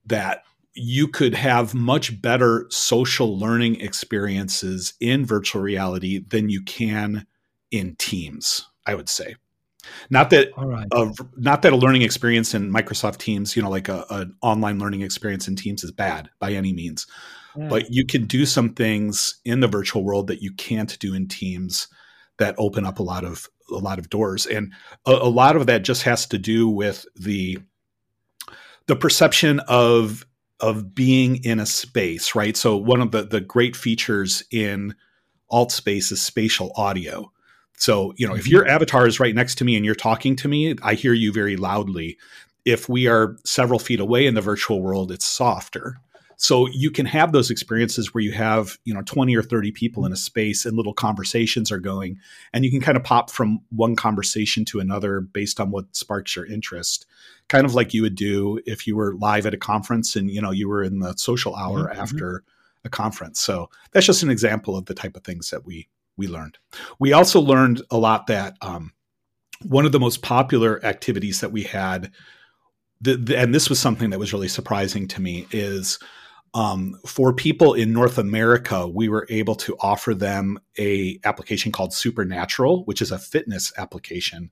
that 0.07 0.43
you 0.75 1.07
could 1.07 1.33
have 1.33 1.73
much 1.73 2.21
better 2.21 2.67
social 2.69 3.39
learning 3.39 3.79
experiences 3.79 4.93
in 4.99 5.25
virtual 5.25 5.61
reality 5.61 6.19
than 6.19 6.49
you 6.49 6.61
can 6.63 7.25
in 7.71 7.95
teams, 7.95 8.65
I 8.85 8.93
would 8.93 9.09
say. 9.09 9.35
Not 10.09 10.29
that 10.31 10.49
a, 10.91 11.11
not 11.37 11.61
that 11.61 11.73
a 11.73 11.77
learning 11.77 12.03
experience 12.03 12.53
in 12.53 12.71
Microsoft 12.71 13.17
Teams, 13.17 13.55
you 13.55 13.61
know, 13.61 13.69
like 13.69 13.89
a, 13.89 14.05
an 14.09 14.35
online 14.41 14.79
learning 14.79 15.01
experience 15.01 15.47
in 15.47 15.55
Teams 15.55 15.83
is 15.83 15.91
bad 15.91 16.29
by 16.39 16.51
any 16.53 16.73
means. 16.73 17.07
Yeah. 17.57 17.67
But 17.69 17.91
you 17.91 18.05
can 18.05 18.25
do 18.25 18.45
some 18.45 18.73
things 18.73 19.39
in 19.45 19.61
the 19.61 19.67
virtual 19.67 20.03
world 20.03 20.27
that 20.27 20.41
you 20.41 20.53
can't 20.53 20.97
do 20.99 21.13
in 21.13 21.27
Teams 21.27 21.87
that 22.37 22.55
open 22.57 22.85
up 22.85 22.99
a 22.99 23.03
lot 23.03 23.23
of 23.23 23.47
a 23.71 23.77
lot 23.77 23.99
of 23.99 24.09
doors. 24.09 24.45
And 24.45 24.73
a, 25.05 25.11
a 25.11 25.29
lot 25.29 25.55
of 25.55 25.65
that 25.67 25.83
just 25.83 26.03
has 26.03 26.27
to 26.27 26.37
do 26.37 26.69
with 26.69 27.05
the 27.15 27.59
the 28.87 28.95
perception 28.95 29.59
of 29.67 30.25
of 30.59 30.95
being 30.95 31.43
in 31.43 31.59
a 31.59 31.65
space, 31.65 32.35
right? 32.35 32.55
So 32.55 32.77
one 32.77 33.01
of 33.01 33.11
the 33.11 33.23
the 33.23 33.41
great 33.41 33.75
features 33.75 34.43
in 34.51 34.95
AltSpace 35.51 36.11
is 36.11 36.21
spatial 36.21 36.71
audio. 36.75 37.31
So, 37.77 38.13
you 38.17 38.27
know, 38.27 38.35
if 38.35 38.43
mm-hmm. 38.43 38.51
your 38.51 38.67
avatar 38.67 39.07
is 39.07 39.19
right 39.19 39.35
next 39.35 39.55
to 39.55 39.65
me 39.65 39.75
and 39.75 39.85
you're 39.85 39.95
talking 39.95 40.35
to 40.37 40.47
me, 40.47 40.75
I 40.81 40.93
hear 40.93 41.13
you 41.13 41.31
very 41.31 41.57
loudly. 41.57 42.17
if 42.65 42.89
we 42.89 43.05
are 43.07 43.37
several 43.45 43.77
feet 43.77 43.99
away 43.99 44.25
in 44.25 44.33
the 44.33 44.41
virtual 44.41 44.81
world, 44.81 45.11
it's 45.11 45.25
softer. 45.25 45.97
So 46.37 46.67
you 46.67 46.91
can 46.91 47.05
have 47.05 47.31
those 47.31 47.49
experiences 47.49 48.13
where 48.13 48.23
you 48.23 48.31
have, 48.31 48.77
you 48.83 48.93
know, 48.93 49.01
20 49.03 49.35
or 49.35 49.43
30 49.43 49.71
people 49.71 50.05
in 50.05 50.11
a 50.11 50.17
space 50.17 50.65
and 50.65 50.75
little 50.75 50.93
conversations 50.93 51.71
are 51.71 51.79
going 51.79 52.19
and 52.53 52.65
you 52.65 52.71
can 52.71 52.81
kind 52.81 52.97
of 52.97 53.03
pop 53.03 53.29
from 53.29 53.59
one 53.69 53.95
conversation 53.95 54.65
to 54.65 54.79
another 54.79 55.21
based 55.21 55.59
on 55.59 55.71
what 55.71 55.95
sparks 55.95 56.35
your 56.35 56.45
interest. 56.45 57.05
Kind 57.47 57.65
of 57.65 57.75
like 57.75 57.93
you 57.93 58.01
would 58.01 58.15
do 58.15 58.59
if 58.65 58.87
you 58.87 58.95
were 58.95 59.15
live 59.15 59.45
at 59.45 59.53
a 59.53 59.57
conference 59.57 60.15
and, 60.15 60.29
you 60.29 60.41
know, 60.41 60.51
you 60.51 60.67
were 60.67 60.83
in 60.83 60.99
the 60.99 61.15
social 61.15 61.55
hour 61.55 61.87
mm-hmm. 61.87 61.99
after 61.99 62.43
a 62.83 62.89
conference. 62.89 63.39
So 63.39 63.69
that's 63.91 64.05
just 64.05 64.23
an 64.23 64.29
example 64.29 64.75
of 64.75 64.85
the 64.85 64.93
type 64.93 65.15
of 65.15 65.23
things 65.23 65.49
that 65.51 65.65
we 65.65 65.87
we 66.17 66.27
learned. 66.27 66.57
We 66.99 67.13
also 67.13 67.39
learned 67.39 67.81
a 67.91 67.97
lot 67.97 68.27
that 68.27 68.57
um, 68.61 68.93
one 69.61 69.85
of 69.85 69.91
the 69.91 69.99
most 69.99 70.21
popular 70.21 70.83
activities 70.85 71.41
that 71.41 71.51
we 71.51 71.63
had 71.63 72.11
the, 73.01 73.17
the, 73.17 73.37
and 73.37 73.53
this 73.53 73.69
was 73.69 73.79
something 73.79 74.09
that 74.09 74.19
was 74.19 74.33
really 74.33 74.47
surprising 74.47 75.07
to 75.09 75.21
me 75.21 75.47
is 75.51 75.99
um, 76.53 76.97
for 77.05 77.33
people 77.33 77.73
in 77.73 77.91
North 77.91 78.17
America, 78.17 78.87
we 78.87 79.09
were 79.09 79.27
able 79.29 79.55
to 79.55 79.75
offer 79.79 80.13
them 80.13 80.57
a 80.79 81.19
application 81.25 81.71
called 81.71 81.93
Supernatural, 81.93 82.85
which 82.85 83.01
is 83.01 83.11
a 83.11 83.19
fitness 83.19 83.73
application. 83.77 84.49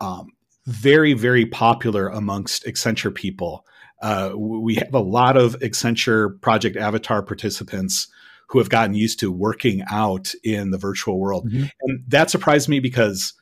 Um, 0.00 0.32
very, 0.66 1.12
very 1.12 1.46
popular 1.46 2.08
amongst 2.08 2.66
Accenture 2.66 3.14
people. 3.14 3.64
Uh, 4.02 4.32
we 4.36 4.74
have 4.74 4.92
a 4.92 5.00
lot 5.00 5.36
of 5.36 5.58
Accenture 5.60 6.40
Project 6.40 6.76
Avatar 6.76 7.22
participants 7.22 8.08
who 8.48 8.58
have 8.58 8.68
gotten 8.68 8.94
used 8.94 9.20
to 9.20 9.30
working 9.30 9.82
out 9.90 10.32
in 10.42 10.70
the 10.70 10.78
virtual 10.78 11.18
world. 11.18 11.48
Mm-hmm. 11.48 11.64
And 11.82 12.04
that 12.08 12.30
surprised 12.30 12.68
me 12.68 12.80
because 12.80 13.34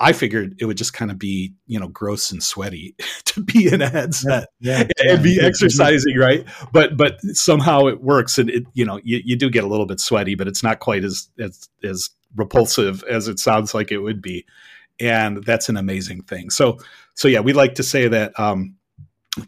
I 0.00 0.12
figured 0.12 0.56
it 0.58 0.64
would 0.64 0.76
just 0.76 0.92
kind 0.92 1.10
of 1.10 1.18
be, 1.18 1.54
you 1.66 1.78
know, 1.78 1.88
gross 1.88 2.32
and 2.32 2.42
sweaty 2.42 2.96
to 3.26 3.42
be 3.42 3.72
in 3.72 3.82
a 3.82 3.88
headset 3.88 4.48
yeah, 4.60 4.84
yeah, 4.98 5.12
and 5.12 5.22
be 5.22 5.36
yeah, 5.40 5.44
exercising, 5.44 6.16
right? 6.18 6.44
But 6.72 6.96
but 6.96 7.20
somehow 7.20 7.86
it 7.86 8.02
works, 8.02 8.38
and 8.38 8.50
it 8.50 8.64
you 8.74 8.84
know 8.84 9.00
you, 9.04 9.20
you 9.24 9.36
do 9.36 9.50
get 9.50 9.64
a 9.64 9.68
little 9.68 9.86
bit 9.86 10.00
sweaty, 10.00 10.34
but 10.34 10.48
it's 10.48 10.62
not 10.62 10.80
quite 10.80 11.04
as 11.04 11.28
as 11.38 11.68
as 11.84 12.10
repulsive 12.34 13.04
as 13.04 13.28
it 13.28 13.38
sounds 13.38 13.74
like 13.74 13.92
it 13.92 13.98
would 13.98 14.20
be, 14.20 14.44
and 14.98 15.44
that's 15.44 15.68
an 15.68 15.76
amazing 15.76 16.22
thing. 16.22 16.50
So 16.50 16.78
so 17.14 17.28
yeah, 17.28 17.40
we 17.40 17.52
like 17.52 17.76
to 17.76 17.84
say 17.84 18.08
that 18.08 18.38
um, 18.38 18.74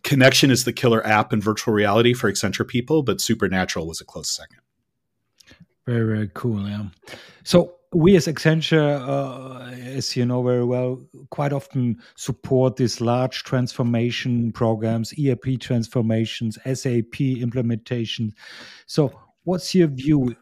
Connection 0.04 0.50
is 0.50 0.64
the 0.64 0.72
killer 0.72 1.04
app 1.04 1.32
in 1.32 1.40
virtual 1.40 1.74
reality 1.74 2.14
for 2.14 2.30
Accenture 2.30 2.66
people, 2.66 3.02
but 3.02 3.20
Supernatural 3.20 3.86
was 3.86 4.00
a 4.00 4.04
close 4.04 4.28
second. 4.28 4.60
Very 5.86 6.04
very 6.04 6.30
cool, 6.34 6.68
yeah. 6.68 6.86
So 7.44 7.76
we 7.92 8.16
as 8.16 8.26
Accenture, 8.26 9.00
uh, 9.00 9.70
as 9.70 10.16
you 10.16 10.26
know 10.26 10.42
very 10.42 10.64
well, 10.64 11.00
quite 11.30 11.52
often 11.52 11.98
support 12.16 12.76
these 12.76 13.00
large 13.00 13.44
transformation 13.44 14.52
programs, 14.52 15.14
ERP 15.18 15.60
transformations, 15.60 16.58
SAP 16.64 17.20
implementation. 17.20 18.34
So, 18.86 19.12
what's 19.44 19.74
your 19.74 19.88
view? 19.88 20.34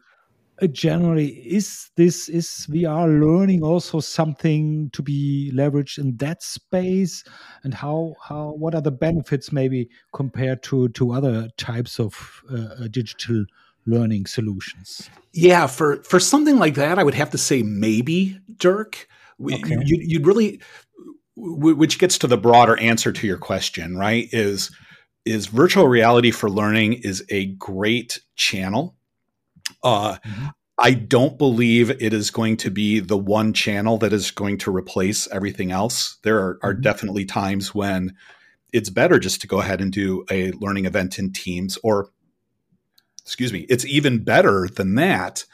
Uh, 0.61 0.67
generally, 0.67 1.27
is 1.45 1.91
this 1.95 2.27
is 2.27 2.65
we 2.69 2.85
are 2.85 3.07
learning 3.07 3.61
also 3.63 3.99
something 3.99 4.89
to 4.91 5.03
be 5.03 5.51
leveraged 5.53 5.97
in 5.99 6.17
that 6.17 6.41
space? 6.41 7.23
And 7.63 7.73
how 7.73 8.15
how 8.21 8.53
what 8.57 8.73
are 8.73 8.81
the 8.81 8.91
benefits 8.91 9.51
maybe 9.51 9.89
compared 10.13 10.63
to 10.63 10.89
to 10.89 11.11
other 11.11 11.49
types 11.57 11.99
of 11.99 12.41
uh, 12.51 12.83
uh 12.83 12.87
digital 12.89 13.45
learning 13.85 14.25
solutions? 14.25 15.09
Yeah, 15.33 15.67
for 15.67 16.03
for 16.03 16.19
something 16.19 16.57
like 16.57 16.75
that, 16.75 16.97
I 16.99 17.03
would 17.03 17.13
have 17.13 17.31
to 17.31 17.37
say 17.37 17.63
maybe, 17.63 18.39
Dirk. 18.57 19.07
Okay. 19.41 19.75
You, 19.83 19.99
you'd 20.01 20.25
really, 20.25 20.61
which 21.35 21.99
gets 21.99 22.17
to 22.19 22.27
the 22.27 22.37
broader 22.37 22.77
answer 22.79 23.11
to 23.11 23.27
your 23.27 23.37
question, 23.37 23.97
right? 23.97 24.29
Is 24.31 24.71
is 25.25 25.47
virtual 25.47 25.87
reality 25.87 26.31
for 26.31 26.49
learning 26.49 26.93
is 26.93 27.23
a 27.29 27.47
great 27.47 28.21
channel. 28.35 28.95
Uh, 29.83 30.13
mm-hmm. 30.13 30.45
I 30.77 30.91
don't 30.91 31.37
believe 31.37 31.89
it 31.89 32.13
is 32.13 32.31
going 32.31 32.57
to 32.57 32.69
be 32.69 32.99
the 32.99 33.17
one 33.17 33.53
channel 33.53 33.97
that 33.99 34.13
is 34.13 34.29
going 34.31 34.57
to 34.59 34.75
replace 34.75 35.27
everything 35.31 35.71
else. 35.71 36.17
There 36.23 36.37
are, 36.37 36.59
are 36.61 36.73
mm-hmm. 36.73 36.81
definitely 36.81 37.25
times 37.25 37.73
when 37.73 38.13
it's 38.71 38.89
better 38.89 39.19
just 39.19 39.41
to 39.41 39.47
go 39.47 39.61
ahead 39.61 39.81
and 39.81 39.91
do 39.91 40.25
a 40.29 40.51
learning 40.51 40.85
event 40.85 41.17
in 41.17 41.31
Teams 41.31 41.77
or 41.81 42.09
excuse 43.25 43.51
me, 43.51 43.65
it's 43.69 43.85
even 43.85 44.23
better 44.23 44.67
than 44.67 44.95
that 44.95 45.45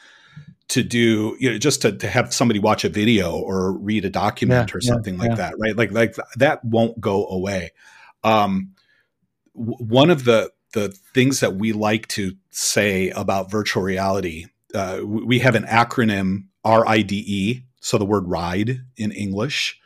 to 0.68 0.82
do 0.82 1.36
you 1.40 1.50
know 1.50 1.58
just 1.58 1.82
to, 1.82 1.92
to 1.92 2.08
have 2.08 2.32
somebody 2.32 2.58
watch 2.58 2.84
a 2.84 2.88
video 2.88 3.32
or 3.32 3.72
read 3.72 4.04
a 4.04 4.10
document 4.10 4.70
yeah, 4.70 4.76
or 4.76 4.80
something 4.80 5.14
yeah, 5.14 5.20
like 5.20 5.30
yeah. 5.30 5.34
that 5.34 5.54
right 5.58 5.76
like 5.76 5.90
like 5.90 6.16
that 6.36 6.64
won't 6.64 6.98
go 7.00 7.26
away 7.26 7.70
um, 8.24 8.72
w- 9.54 9.76
one 9.78 10.08
of 10.08 10.24
the 10.24 10.50
the 10.72 10.88
things 11.12 11.40
that 11.40 11.56
we 11.56 11.72
like 11.72 12.08
to 12.08 12.32
say 12.50 13.10
about 13.10 13.50
virtual 13.50 13.82
reality 13.82 14.46
uh, 14.74 15.00
we 15.04 15.40
have 15.40 15.54
an 15.54 15.64
acronym 15.64 16.44
RIDE 16.64 17.64
so 17.80 17.98
the 17.98 18.06
word 18.06 18.26
ride 18.26 18.80
in 18.96 19.12
English 19.12 19.78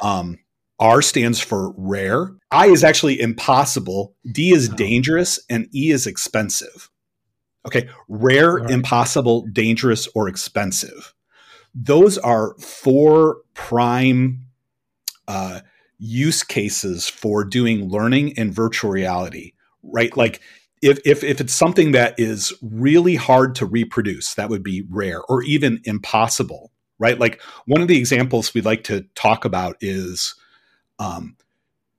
um, 0.00 0.38
R 0.80 1.02
stands 1.02 1.40
for 1.40 1.74
rare. 1.76 2.32
I 2.50 2.68
is 2.68 2.82
actually 2.82 3.20
impossible. 3.20 4.14
D 4.32 4.52
is 4.52 4.68
dangerous, 4.70 5.38
and 5.50 5.68
E 5.74 5.90
is 5.90 6.06
expensive. 6.06 6.89
Okay, 7.66 7.88
rare, 8.08 8.54
right. 8.54 8.70
impossible, 8.70 9.46
dangerous, 9.52 10.08
or 10.14 10.28
expensive. 10.28 11.14
Those 11.74 12.18
are 12.18 12.54
four 12.58 13.42
prime 13.54 14.46
uh, 15.28 15.60
use 15.98 16.42
cases 16.42 17.08
for 17.08 17.44
doing 17.44 17.88
learning 17.88 18.30
in 18.30 18.50
virtual 18.50 18.90
reality, 18.90 19.52
right? 19.82 20.16
Like 20.16 20.40
if, 20.82 20.98
if, 21.04 21.22
if 21.22 21.40
it's 21.40 21.54
something 21.54 21.92
that 21.92 22.14
is 22.18 22.52
really 22.62 23.16
hard 23.16 23.54
to 23.56 23.66
reproduce, 23.66 24.34
that 24.34 24.48
would 24.48 24.62
be 24.62 24.84
rare 24.88 25.22
or 25.28 25.42
even 25.42 25.80
impossible, 25.84 26.72
right? 26.98 27.18
Like 27.18 27.40
one 27.66 27.82
of 27.82 27.88
the 27.88 27.98
examples 27.98 28.54
we'd 28.54 28.64
like 28.64 28.84
to 28.84 29.02
talk 29.14 29.44
about 29.44 29.76
is 29.80 30.34
um, 30.98 31.36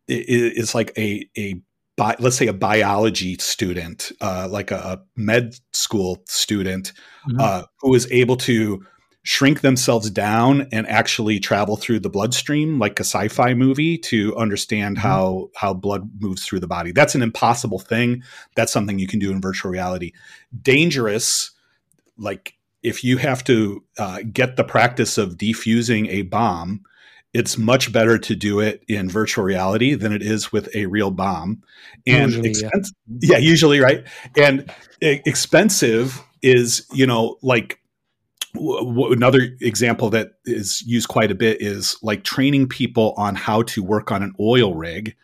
is 0.08 0.76
like 0.76 0.92
a, 0.98 1.30
a 1.38 1.62
bi- 2.02 2.16
let's 2.18 2.36
say 2.36 2.48
a 2.48 2.54
biology 2.54 3.36
student, 3.38 4.12
uh, 4.22 4.48
like 4.50 4.72
a, 4.72 4.76
a, 4.76 5.02
med 5.16 5.54
school 5.72 6.24
student, 6.28 6.94
mm-hmm. 7.30 7.40
uh, 7.40 7.64
who 7.82 7.94
is 7.94 8.12
able 8.12 8.38
to 8.38 8.84
shrink 9.22 9.62
themselves 9.62 10.10
down 10.10 10.68
and 10.72 10.88
actually 10.88 11.40
travel 11.40 11.78
through 11.78 12.00
the 12.00 12.10
bloodstream 12.10 12.80
like 12.80 13.00
a 13.00 13.04
sci-fi 13.04 13.54
movie 13.54 14.00
to 14.00 14.36
understand 14.36 14.98
mm-hmm. 14.98 15.08
how 15.08 15.50
how 15.56 15.76
blood 15.76 16.10
moves 16.20 16.44
through 16.44 16.60
the 16.60 16.68
body. 16.68 16.92
That's 16.92 17.14
an 17.14 17.22
impossible 17.22 17.78
thing. 17.78 18.24
That's 18.56 18.74
something 18.74 18.98
you 18.98 19.08
can 19.08 19.20
do 19.20 19.30
in 19.32 19.40
virtual 19.40 19.70
reality. 19.70 20.12
Dangerous, 20.60 21.52
like 22.18 22.56
if 22.82 23.04
you 23.04 23.18
have 23.18 23.44
to 23.44 23.84
uh, 24.00 24.22
get 24.34 24.56
the 24.56 24.64
practice 24.64 25.20
of 25.20 25.38
defusing 25.38 26.08
a 26.10 26.24
bomb 26.24 26.82
it's 27.34 27.58
much 27.58 27.94
better 27.94 28.18
to 28.18 28.36
do 28.36 28.60
it 28.60 28.84
in 28.88 29.10
virtual 29.10 29.44
reality 29.44 29.94
than 29.96 30.12
it 30.12 30.22
is 30.22 30.52
with 30.52 30.74
a 30.76 30.86
real 30.88 31.12
bomb. 31.12 31.64
And 32.06 32.32
usually, 32.32 32.50
expense- 32.50 32.94
yeah. 33.08 33.34
yeah. 33.34 33.38
usually, 33.38 33.80
right? 33.80 34.06
And 34.36 34.72
expensive 35.02 36.22
is, 36.42 36.86
you 36.92 37.06
know, 37.06 37.38
like 37.42 37.80
w- 38.54 38.80
w- 38.80 39.14
another 39.14 39.56
example 39.62 40.10
that 40.10 40.34
is 40.46 40.82
used 40.82 41.08
quite 41.08 41.32
a 41.32 41.36
bit 41.36 41.62
is 41.62 41.98
like 42.02 42.24
training 42.24 42.68
people 42.68 43.14
on 43.18 43.36
how 43.36 43.64
to 43.64 43.84
work 43.84 44.12
on 44.12 44.24
an 44.24 44.34
oil 44.40 44.76
rig 44.76 45.16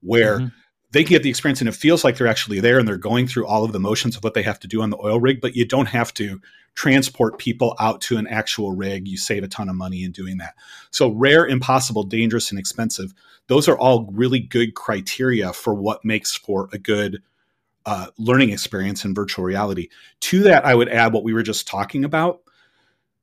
where 0.00 0.40
mm-hmm. 0.40 0.48
They 0.94 1.02
can 1.02 1.10
get 1.10 1.24
the 1.24 1.28
experience 1.30 1.60
and 1.60 1.68
it 1.68 1.74
feels 1.74 2.04
like 2.04 2.16
they're 2.16 2.28
actually 2.28 2.60
there 2.60 2.78
and 2.78 2.86
they're 2.86 2.96
going 2.96 3.26
through 3.26 3.46
all 3.46 3.64
of 3.64 3.72
the 3.72 3.80
motions 3.80 4.16
of 4.16 4.22
what 4.22 4.34
they 4.34 4.42
have 4.42 4.60
to 4.60 4.68
do 4.68 4.80
on 4.80 4.90
the 4.90 4.98
oil 4.98 5.18
rig, 5.18 5.40
but 5.40 5.56
you 5.56 5.64
don't 5.64 5.86
have 5.86 6.14
to 6.14 6.40
transport 6.76 7.36
people 7.36 7.74
out 7.80 8.00
to 8.00 8.16
an 8.16 8.28
actual 8.28 8.70
rig. 8.70 9.08
You 9.08 9.16
save 9.16 9.42
a 9.42 9.48
ton 9.48 9.68
of 9.68 9.74
money 9.74 10.04
in 10.04 10.12
doing 10.12 10.38
that. 10.38 10.54
So, 10.92 11.10
rare, 11.10 11.46
impossible, 11.46 12.04
dangerous, 12.04 12.50
and 12.50 12.60
expensive, 12.60 13.12
those 13.48 13.68
are 13.68 13.76
all 13.76 14.08
really 14.12 14.38
good 14.38 14.76
criteria 14.76 15.52
for 15.52 15.74
what 15.74 16.04
makes 16.04 16.36
for 16.36 16.68
a 16.72 16.78
good 16.78 17.20
uh, 17.86 18.06
learning 18.16 18.50
experience 18.50 19.04
in 19.04 19.14
virtual 19.14 19.44
reality. 19.44 19.88
To 20.20 20.44
that, 20.44 20.64
I 20.64 20.76
would 20.76 20.88
add 20.88 21.12
what 21.12 21.24
we 21.24 21.34
were 21.34 21.42
just 21.42 21.66
talking 21.66 22.04
about 22.04 22.40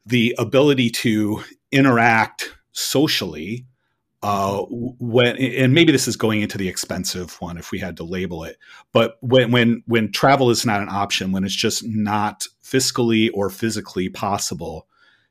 the 0.06 0.36
ability 0.38 0.90
to 0.90 1.42
interact 1.72 2.54
socially 2.74 3.66
uh, 4.24 4.66
when 4.70 5.36
and 5.38 5.74
maybe 5.74 5.92
this 5.92 6.08
is 6.08 6.16
going 6.16 6.42
into 6.42 6.58
the 6.58 6.68
expensive 6.68 7.42
one 7.42 7.58
if 7.58 7.72
we 7.72 7.80
had 7.80 7.98
to 7.98 8.04
label 8.04 8.44
it 8.44 8.58
but 8.92 9.18
when 9.22 9.52
when 9.52 9.84
when 9.88 10.12
travel 10.12 10.50
is 10.50 10.66
not 10.66 10.82
an 10.82 10.90
option 10.90 11.32
when 11.32 11.44
it's 11.44 11.56
just 11.56 11.84
not 11.86 12.46
fiscally 12.64 13.30
or 13.34 13.50
physically 13.50 14.10
possible 14.10 14.88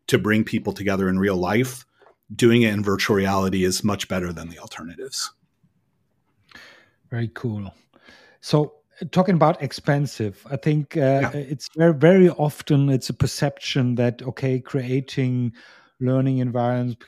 to 0.09 0.19
bring 0.19 0.43
people 0.43 0.73
together 0.73 1.09
in 1.09 1.19
real 1.19 1.37
life 1.37 1.87
doing 2.35 2.63
it 2.63 2.75
in 2.75 2.83
virtual 2.83 3.17
reality 3.17 3.65
is 3.65 3.85
much 3.85 4.09
better 4.09 4.33
than 4.33 4.49
the 4.49 4.59
alternatives 4.59 5.31
very 7.11 7.29
cool 7.29 7.73
so 8.41 8.75
talking 9.13 9.37
about 9.37 9.63
expensive 9.63 10.45
i 10.51 10.57
think 10.57 10.97
uh, 10.97 11.01
yeah. 11.01 11.31
it's 11.33 11.69
very 11.77 11.95
very 11.95 12.29
often 12.29 12.89
it's 12.89 13.09
a 13.09 13.15
perception 13.15 13.95
that 13.95 14.21
okay 14.23 14.59
creating 14.59 15.53
learning 16.01 16.39
environments, 16.39 17.05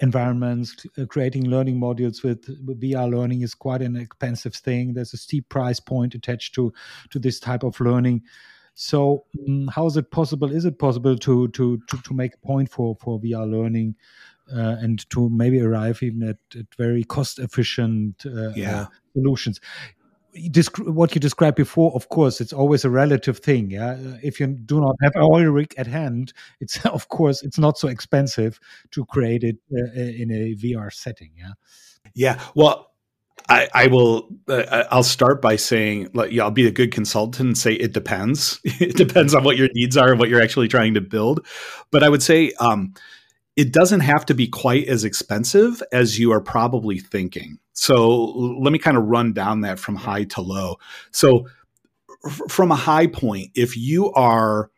environments 0.00 0.86
uh, 0.98 1.06
creating 1.06 1.48
learning 1.48 1.78
modules 1.80 2.22
with, 2.22 2.44
VR 2.80 3.10
learning 3.10 3.42
is 3.42 3.54
quite 3.54 3.82
an 3.82 3.96
expensive 3.96 4.54
thing. 4.54 4.94
There's 4.94 5.14
a 5.14 5.16
steep 5.16 5.48
price 5.48 5.80
point 5.80 6.14
attached 6.14 6.54
to 6.56 6.72
to 7.10 7.18
this 7.18 7.40
type 7.40 7.62
of 7.62 7.78
learning. 7.80 8.22
So, 8.74 9.24
um, 9.46 9.68
how 9.68 9.86
is 9.86 9.96
it 9.96 10.10
possible? 10.10 10.50
Is 10.50 10.64
it 10.64 10.78
possible 10.78 11.16
to 11.18 11.48
to 11.48 11.80
to, 11.88 11.96
to 11.96 12.14
make 12.14 12.34
a 12.34 12.46
point 12.46 12.70
for 12.70 12.96
for 13.00 13.20
VR 13.20 13.50
learning? 13.50 13.96
Uh, 14.54 14.76
and 14.80 15.08
to 15.08 15.30
maybe 15.30 15.58
arrive 15.58 16.02
even 16.02 16.22
at, 16.22 16.36
at 16.54 16.66
very 16.76 17.02
cost 17.02 17.38
efficient 17.38 18.26
uh, 18.26 18.50
yeah. 18.50 18.80
uh, 18.82 18.86
solutions 19.14 19.58
what 20.86 21.14
you 21.14 21.20
described 21.20 21.56
before, 21.56 21.92
of 21.94 22.08
course, 22.08 22.40
it's 22.40 22.52
always 22.52 22.84
a 22.84 22.90
relative 22.90 23.38
thing. 23.38 23.70
Yeah, 23.70 23.96
if 24.22 24.40
you 24.40 24.46
do 24.48 24.80
not 24.80 24.96
have 25.02 25.12
oil 25.16 25.46
rig 25.46 25.74
at 25.76 25.86
hand, 25.86 26.32
it's 26.60 26.84
of 26.86 27.08
course 27.08 27.42
it's 27.42 27.58
not 27.58 27.78
so 27.78 27.88
expensive 27.88 28.58
to 28.92 29.04
create 29.06 29.44
it 29.44 29.56
uh, 29.72 30.00
uh 30.00 30.00
in 30.00 30.30
a 30.30 30.54
VR 30.54 30.92
setting. 30.92 31.30
Yeah. 31.36 31.52
Yeah. 32.14 32.40
Well, 32.54 32.90
I, 33.48 33.68
I 33.74 33.86
will. 33.88 34.28
Uh, 34.48 34.84
I'll 34.90 35.02
start 35.02 35.42
by 35.42 35.56
saying, 35.56 36.10
yeah, 36.30 36.44
I'll 36.44 36.50
be 36.50 36.66
a 36.66 36.70
good 36.70 36.92
consultant 36.92 37.48
and 37.48 37.58
say 37.58 37.74
it 37.74 37.92
depends. 37.92 38.60
it 38.64 38.96
depends 38.96 39.34
on 39.34 39.44
what 39.44 39.56
your 39.56 39.68
needs 39.74 39.96
are 39.96 40.10
and 40.10 40.18
what 40.18 40.28
you're 40.28 40.42
actually 40.42 40.68
trying 40.68 40.94
to 40.94 41.00
build. 41.00 41.46
But 41.90 42.02
I 42.02 42.08
would 42.08 42.22
say. 42.22 42.52
Um, 42.60 42.94
it 43.56 43.72
doesn't 43.72 44.00
have 44.00 44.26
to 44.26 44.34
be 44.34 44.48
quite 44.48 44.88
as 44.88 45.04
expensive 45.04 45.82
as 45.92 46.18
you 46.18 46.32
are 46.32 46.40
probably 46.40 46.98
thinking. 46.98 47.58
So 47.72 48.24
let 48.24 48.72
me 48.72 48.78
kind 48.78 48.96
of 48.96 49.04
run 49.04 49.32
down 49.32 49.62
that 49.62 49.78
from 49.78 49.96
high 49.96 50.24
to 50.24 50.40
low. 50.40 50.76
So 51.10 51.46
f- 52.26 52.42
from 52.48 52.72
a 52.72 52.76
high 52.76 53.06
point, 53.06 53.50
if 53.54 53.76
you 53.76 54.12
are 54.12 54.70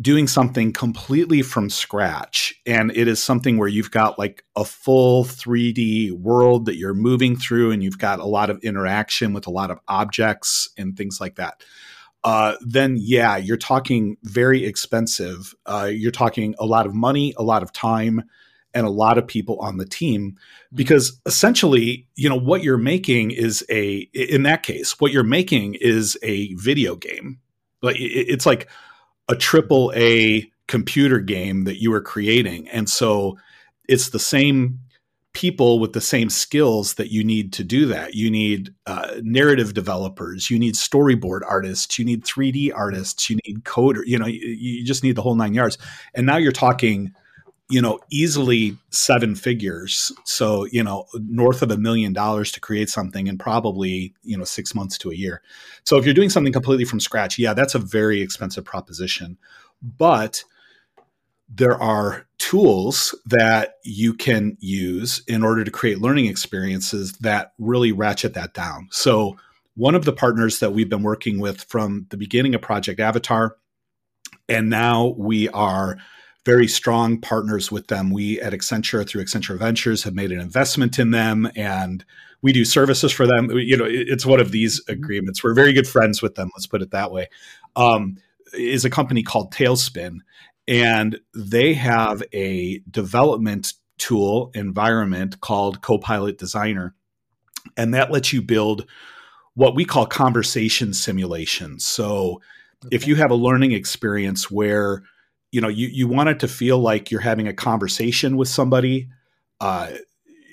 doing 0.00 0.26
something 0.26 0.72
completely 0.72 1.42
from 1.42 1.68
scratch 1.68 2.54
and 2.64 2.90
it 2.96 3.06
is 3.06 3.22
something 3.22 3.58
where 3.58 3.68
you've 3.68 3.90
got 3.90 4.18
like 4.18 4.44
a 4.56 4.64
full 4.64 5.24
3D 5.24 6.12
world 6.12 6.64
that 6.64 6.76
you're 6.76 6.94
moving 6.94 7.36
through 7.36 7.70
and 7.70 7.82
you've 7.82 7.98
got 7.98 8.18
a 8.18 8.24
lot 8.24 8.48
of 8.48 8.58
interaction 8.62 9.34
with 9.34 9.46
a 9.46 9.50
lot 9.50 9.70
of 9.70 9.78
objects 9.88 10.70
and 10.78 10.96
things 10.96 11.20
like 11.20 11.36
that 11.36 11.62
uh, 12.24 12.56
then 12.60 12.96
yeah, 12.98 13.36
you're 13.36 13.56
talking 13.56 14.16
very 14.24 14.64
expensive. 14.64 15.54
Uh, 15.66 15.90
you're 15.92 16.10
talking 16.10 16.54
a 16.58 16.66
lot 16.66 16.86
of 16.86 16.94
money, 16.94 17.34
a 17.36 17.42
lot 17.42 17.62
of 17.62 17.72
time, 17.72 18.22
and 18.74 18.86
a 18.86 18.90
lot 18.90 19.18
of 19.18 19.26
people 19.26 19.58
on 19.60 19.78
the 19.78 19.86
team 19.86 20.32
mm-hmm. 20.32 20.76
because 20.76 21.20
essentially, 21.26 22.06
you 22.16 22.28
know, 22.28 22.38
what 22.38 22.62
you're 22.62 22.78
making 22.78 23.30
is 23.30 23.64
a, 23.70 24.08
in 24.12 24.42
that 24.44 24.62
case, 24.62 25.00
what 25.00 25.12
you're 25.12 25.22
making 25.22 25.74
is 25.74 26.18
a 26.22 26.54
video 26.54 26.94
game. 26.94 27.40
Like 27.82 27.96
it's 27.98 28.46
like 28.46 28.68
a 29.28 29.36
triple 29.36 29.92
A 29.96 30.50
computer 30.66 31.18
game 31.18 31.64
that 31.64 31.80
you 31.80 31.92
are 31.94 32.00
creating. 32.00 32.68
And 32.68 32.88
so 32.88 33.38
it's 33.88 34.10
the 34.10 34.18
same 34.18 34.80
people 35.32 35.78
with 35.78 35.92
the 35.92 36.00
same 36.00 36.28
skills 36.28 36.94
that 36.94 37.12
you 37.12 37.22
need 37.22 37.52
to 37.52 37.62
do 37.62 37.86
that. 37.86 38.14
You 38.14 38.30
need 38.30 38.74
uh, 38.86 39.16
narrative 39.22 39.74
developers, 39.74 40.50
you 40.50 40.58
need 40.58 40.74
storyboard 40.74 41.40
artists, 41.46 41.98
you 41.98 42.04
need 42.04 42.24
3D 42.24 42.72
artists, 42.74 43.30
you 43.30 43.38
need 43.46 43.64
coder. 43.64 44.02
You 44.04 44.18
know, 44.18 44.26
you, 44.26 44.40
you 44.40 44.84
just 44.84 45.04
need 45.04 45.16
the 45.16 45.22
whole 45.22 45.36
nine 45.36 45.54
yards. 45.54 45.78
And 46.14 46.26
now 46.26 46.36
you're 46.36 46.50
talking, 46.50 47.12
you 47.68 47.80
know, 47.80 48.00
easily 48.10 48.76
seven 48.90 49.36
figures. 49.36 50.10
So 50.24 50.66
you 50.66 50.82
know, 50.82 51.06
north 51.14 51.62
of 51.62 51.70
a 51.70 51.76
million 51.76 52.12
dollars 52.12 52.50
to 52.52 52.60
create 52.60 52.90
something, 52.90 53.28
and 53.28 53.38
probably 53.38 54.12
you 54.22 54.36
know 54.36 54.44
six 54.44 54.74
months 54.74 54.98
to 54.98 55.10
a 55.10 55.14
year. 55.14 55.42
So 55.84 55.96
if 55.96 56.04
you're 56.04 56.14
doing 56.14 56.30
something 56.30 56.52
completely 56.52 56.84
from 56.84 56.98
scratch, 56.98 57.38
yeah, 57.38 57.54
that's 57.54 57.76
a 57.76 57.78
very 57.78 58.20
expensive 58.20 58.64
proposition. 58.64 59.38
But 59.80 60.42
there 61.52 61.80
are 61.80 62.26
tools 62.38 63.14
that 63.26 63.74
you 63.84 64.14
can 64.14 64.56
use 64.60 65.22
in 65.26 65.42
order 65.42 65.64
to 65.64 65.70
create 65.70 66.00
learning 66.00 66.26
experiences 66.26 67.12
that 67.14 67.52
really 67.58 67.92
ratchet 67.92 68.34
that 68.34 68.54
down. 68.54 68.88
So, 68.90 69.36
one 69.74 69.94
of 69.94 70.04
the 70.04 70.12
partners 70.12 70.58
that 70.60 70.72
we've 70.72 70.88
been 70.88 71.02
working 71.02 71.40
with 71.40 71.62
from 71.62 72.06
the 72.10 72.16
beginning 72.16 72.54
of 72.54 72.60
Project 72.60 73.00
Avatar, 73.00 73.56
and 74.48 74.68
now 74.68 75.14
we 75.16 75.48
are 75.50 75.96
very 76.44 76.66
strong 76.66 77.20
partners 77.20 77.70
with 77.70 77.86
them. 77.88 78.10
We 78.10 78.40
at 78.40 78.52
Accenture, 78.52 79.06
through 79.06 79.24
Accenture 79.24 79.58
Ventures, 79.58 80.02
have 80.04 80.14
made 80.14 80.32
an 80.32 80.40
investment 80.40 80.98
in 80.98 81.10
them 81.10 81.50
and 81.54 82.04
we 82.42 82.52
do 82.52 82.64
services 82.64 83.12
for 83.12 83.26
them. 83.26 83.50
You 83.50 83.76
know, 83.76 83.86
it's 83.86 84.24
one 84.24 84.40
of 84.40 84.50
these 84.50 84.82
mm-hmm. 84.82 84.92
agreements. 84.92 85.44
We're 85.44 85.54
very 85.54 85.72
good 85.72 85.86
friends 85.86 86.22
with 86.22 86.34
them, 86.34 86.50
let's 86.54 86.66
put 86.66 86.82
it 86.82 86.90
that 86.92 87.12
way. 87.12 87.28
Um, 87.76 88.16
is 88.52 88.84
a 88.84 88.90
company 88.90 89.22
called 89.22 89.52
Talespin 89.52 90.18
and 90.70 91.18
they 91.34 91.74
have 91.74 92.22
a 92.32 92.80
development 92.88 93.74
tool 93.98 94.52
environment 94.54 95.40
called 95.40 95.82
Copilot 95.82 96.38
Designer. 96.38 96.94
And 97.76 97.92
that 97.92 98.12
lets 98.12 98.32
you 98.32 98.40
build 98.40 98.86
what 99.54 99.74
we 99.74 99.84
call 99.84 100.06
conversation 100.06 100.94
simulations. 100.94 101.84
So 101.84 102.40
okay. 102.86 102.94
if 102.94 103.08
you 103.08 103.16
have 103.16 103.32
a 103.32 103.34
learning 103.34 103.72
experience 103.72 104.48
where 104.48 105.02
you 105.50 105.60
know 105.60 105.68
you, 105.68 105.88
you 105.88 106.06
want 106.06 106.28
it 106.28 106.38
to 106.40 106.48
feel 106.48 106.78
like 106.78 107.10
you're 107.10 107.20
having 107.20 107.48
a 107.48 107.52
conversation 107.52 108.36
with 108.36 108.48
somebody, 108.48 109.08
uh, 109.60 109.90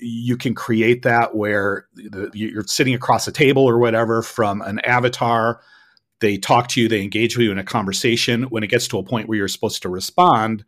you 0.01 0.35
can 0.35 0.55
create 0.55 1.03
that 1.03 1.35
where 1.35 1.87
you're 2.33 2.65
sitting 2.65 2.95
across 2.95 3.27
a 3.27 3.31
table 3.31 3.63
or 3.63 3.77
whatever 3.77 4.23
from 4.23 4.61
an 4.63 4.79
avatar 4.79 5.61
they 6.19 6.37
talk 6.37 6.67
to 6.69 6.81
you, 6.81 6.87
they 6.87 7.03
engage 7.03 7.37
with 7.37 7.45
you 7.45 7.51
in 7.51 7.57
a 7.57 7.63
conversation. 7.63 8.43
When 8.43 8.63
it 8.63 8.69
gets 8.69 8.87
to 8.89 8.97
a 8.97 9.03
point 9.03 9.27
where 9.27 9.37
you're 9.37 9.47
supposed 9.47 9.81
to 9.83 9.89
respond, 9.89 10.65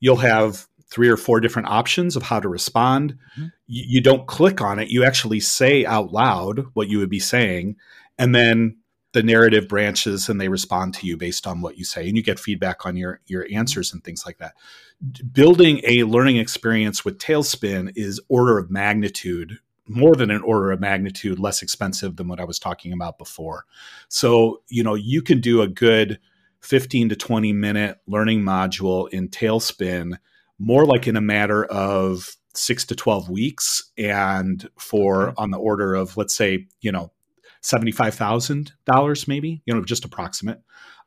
you'll 0.00 0.16
have 0.16 0.66
three 0.88 1.08
or 1.08 1.16
four 1.16 1.40
different 1.40 1.68
options 1.68 2.14
of 2.14 2.22
how 2.22 2.38
to 2.40 2.48
respond. 2.48 3.18
Mm-hmm. 3.32 3.46
You, 3.66 3.84
you 3.86 4.00
don't 4.00 4.26
click 4.26 4.60
on 4.60 4.78
it, 4.78 4.90
you 4.90 5.04
actually 5.04 5.40
say 5.40 5.84
out 5.84 6.12
loud 6.12 6.66
what 6.74 6.88
you 6.88 6.98
would 6.98 7.10
be 7.10 7.20
saying. 7.20 7.76
And 8.18 8.34
then 8.34 8.76
the 9.14 9.22
narrative 9.22 9.68
branches 9.68 10.28
and 10.28 10.40
they 10.40 10.48
respond 10.48 10.92
to 10.94 11.06
you 11.06 11.16
based 11.16 11.46
on 11.46 11.60
what 11.60 11.78
you 11.78 11.84
say 11.84 12.06
and 12.06 12.16
you 12.16 12.22
get 12.22 12.38
feedback 12.38 12.84
on 12.84 12.96
your 12.96 13.20
your 13.26 13.44
mm-hmm. 13.44 13.56
answers 13.56 13.92
and 13.92 14.04
things 14.04 14.26
like 14.26 14.38
that 14.38 14.54
building 15.32 15.80
a 15.84 16.02
learning 16.04 16.36
experience 16.36 17.04
with 17.04 17.18
Talespin 17.18 17.92
is 17.96 18.20
order 18.28 18.58
of 18.58 18.70
magnitude 18.70 19.58
more 19.86 20.14
than 20.14 20.30
an 20.30 20.42
order 20.42 20.72
of 20.72 20.80
magnitude 20.80 21.38
less 21.38 21.62
expensive 21.62 22.16
than 22.16 22.28
what 22.28 22.40
I 22.40 22.44
was 22.44 22.58
talking 22.58 22.92
about 22.92 23.18
before. 23.18 23.64
So, 24.08 24.62
you 24.68 24.82
know, 24.82 24.94
you 24.94 25.22
can 25.22 25.40
do 25.40 25.62
a 25.62 25.68
good 25.68 26.18
15 26.62 27.10
to 27.10 27.16
20 27.16 27.52
minute 27.52 27.98
learning 28.06 28.40
module 28.40 29.08
in 29.10 29.28
Talespin 29.28 30.16
more 30.58 30.86
like 30.86 31.06
in 31.06 31.16
a 31.16 31.20
matter 31.20 31.64
of 31.66 32.36
six 32.54 32.84
to 32.86 32.94
12 32.94 33.28
weeks 33.28 33.90
and 33.98 34.68
for 34.78 35.34
on 35.36 35.50
the 35.50 35.58
order 35.58 35.94
of, 35.94 36.16
let's 36.16 36.34
say, 36.34 36.66
you 36.80 36.92
know, 36.92 37.10
$75,000 37.62 39.28
maybe, 39.28 39.62
you 39.66 39.74
know, 39.74 39.84
just 39.84 40.04
approximate. 40.04 40.60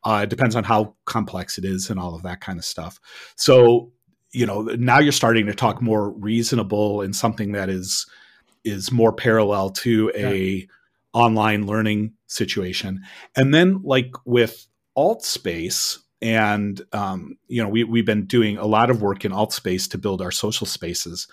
Uh, 0.04 0.22
it 0.24 0.30
depends 0.30 0.56
on 0.56 0.64
how 0.64 0.96
complex 1.06 1.58
it 1.58 1.66
is 1.66 1.90
and 1.90 2.00
all 2.00 2.16
of 2.16 2.24
that 2.24 2.42
kind 2.42 2.60
of 2.60 2.66
stuff. 2.66 3.00
So, 3.36 3.92
you 4.32 4.46
know, 4.46 4.62
now 4.62 5.00
you're 5.00 5.12
starting 5.12 5.46
to 5.48 5.54
talk 5.54 5.82
more 5.82 6.12
reasonable 6.12 7.02
and 7.02 7.16
something 7.16 7.54
that 7.54 7.70
is, 7.70 8.06
is 8.68 8.92
more 8.92 9.14
parallel 9.14 9.70
to 9.70 10.12
a 10.16 10.36
yeah. 10.36 10.66
online 11.14 11.66
learning 11.66 12.14
situation. 12.28 13.02
And 13.36 13.54
then 13.54 13.82
like 13.84 14.12
with 14.26 14.68
AltSpace 14.98 16.00
and 16.22 16.82
um, 16.94 17.38
you 17.48 17.62
know 17.62 17.70
we, 17.70 17.84
we've 17.84 18.06
been 18.06 18.26
doing 18.26 18.58
a 18.58 18.66
lot 18.66 18.90
of 18.90 19.02
work 19.02 19.24
in 19.26 19.32
AltSpace 19.32 19.90
to 19.92 19.98
build 19.98 20.22
our 20.22 20.32
social 20.32 20.68
spaces 20.68 21.28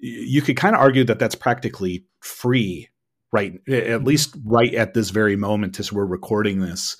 you 0.00 0.40
could 0.40 0.56
kind 0.56 0.74
of 0.74 0.80
argue 0.80 1.04
that 1.04 1.18
that's 1.18 1.34
practically 1.34 2.04
free 2.20 2.88
right 3.32 3.54
at 3.54 3.60
mm-hmm. 3.68 4.04
least 4.04 4.34
right 4.44 4.74
at 4.74 4.94
this 4.94 5.10
very 5.10 5.36
moment 5.36 5.78
as 5.78 5.92
we're 5.92 6.06
recording 6.06 6.60
this 6.60 6.96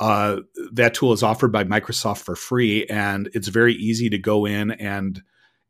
uh, 0.00 0.38
that 0.72 0.94
tool 0.94 1.12
is 1.12 1.22
offered 1.22 1.52
by 1.52 1.64
microsoft 1.64 2.18
for 2.18 2.36
free 2.36 2.84
and 2.86 3.30
it's 3.34 3.48
very 3.48 3.74
easy 3.74 4.10
to 4.10 4.18
go 4.18 4.44
in 4.44 4.70
and 4.72 5.22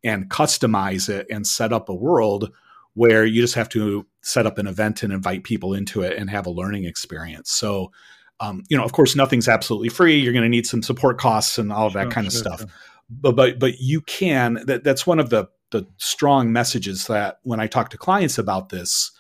and 0.05 0.29
customize 0.31 1.09
it 1.09 1.27
and 1.31 1.47
set 1.47 1.73
up 1.73 1.89
a 1.89 1.95
world 1.95 2.51
where 2.95 3.25
you 3.25 3.41
just 3.41 3.55
have 3.55 3.69
to 3.71 4.07
set 4.23 4.47
up 4.47 4.59
an 4.59 4.67
event 4.67 5.03
and 5.03 5.13
invite 5.13 5.45
people 5.45 5.75
into 5.75 6.03
it 6.03 6.17
and 6.17 6.29
have 6.31 6.47
a 6.47 6.51
learning 6.51 6.85
experience. 6.85 7.51
So, 7.51 7.91
um, 8.41 8.63
you 8.69 8.77
know, 8.77 8.85
of 8.85 8.93
course, 8.93 9.17
nothing's 9.17 9.49
absolutely 9.49 9.89
free. 9.89 10.19
You're 10.19 10.33
going 10.33 10.45
to 10.45 10.49
need 10.49 10.67
some 10.67 10.83
support 10.83 11.19
costs 11.19 11.59
and 11.59 11.73
all 11.73 11.87
of 11.87 11.95
that 11.95 12.05
sure, 12.05 12.11
kind 12.11 12.27
of 12.27 12.33
sure, 12.33 12.43
stuff. 12.43 12.61
Sure. 12.61 12.69
But 13.11 13.37
but 13.37 13.59
but 13.59 13.79
you 13.79 14.01
can. 14.03 14.61
That, 14.67 14.85
that's 14.85 15.07
one 15.07 15.19
of 15.19 15.31
the 15.31 15.49
the 15.71 15.87
strong 15.97 16.53
messages 16.53 17.07
that 17.07 17.39
when 17.43 17.61
I 17.61 17.67
talk 17.67 17.91
to 17.91 17.99
clients 17.99 18.39
about 18.39 18.69
this, 18.69 19.11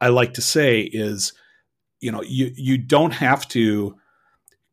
I 0.00 0.08
like 0.08 0.34
to 0.34 0.40
say 0.40 0.82
is, 0.82 1.32
you 2.00 2.12
know, 2.12 2.22
you 2.22 2.52
you 2.54 2.78
don't 2.78 3.12
have 3.12 3.46
to 3.48 3.96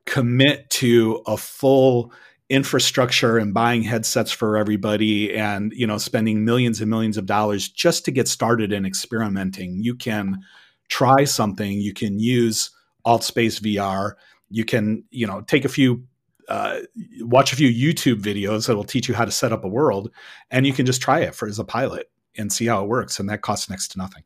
commit 0.05 0.69
to 0.69 1.21
a 1.25 1.36
full 1.36 2.12
infrastructure 2.49 3.38
and 3.38 3.53
buying 3.53 3.81
headsets 3.81 4.31
for 4.31 4.55
everybody 4.58 5.36
and 5.36 5.73
you 5.73 5.88
know 5.88 5.97
spending 5.97 6.45
millions 6.45 6.79
and 6.79 6.89
millions 6.89 7.17
of 7.17 7.25
dollars 7.25 7.67
just 7.67 8.05
to 8.05 8.12
get 8.12 8.27
started 8.27 8.71
in 8.71 8.86
experimenting. 8.86 9.84
You 9.84 9.95
can 9.95 10.39
try 10.89 11.23
something. 11.23 11.79
You 11.79 11.93
can 11.93 12.19
use 12.19 12.71
altspace 13.05 13.62
vr 13.62 14.15
you 14.49 14.65
can 14.65 15.03
you 15.12 15.27
know 15.27 15.41
take 15.41 15.65
a 15.65 15.69
few 15.69 16.03
uh, 16.47 16.79
watch 17.21 17.51
a 17.51 17.55
few 17.55 17.69
YouTube 17.69 18.21
videos 18.21 18.67
that 18.67 18.75
will 18.75 18.84
teach 18.84 19.08
you 19.08 19.15
how 19.15 19.25
to 19.25 19.31
set 19.31 19.51
up 19.51 19.63
a 19.63 19.67
world, 19.67 20.12
and 20.51 20.67
you 20.67 20.73
can 20.73 20.86
just 20.86 21.01
try 21.01 21.19
it 21.19 21.34
for 21.34 21.47
as 21.47 21.58
a 21.58 21.63
pilot 21.63 22.12
and 22.38 22.53
see 22.53 22.67
how 22.67 22.84
it 22.84 22.88
works, 22.88 23.19
and 23.19 23.27
that 23.29 23.41
costs 23.41 23.69
next 23.69 23.89
to 23.89 23.97
nothing. 23.97 24.23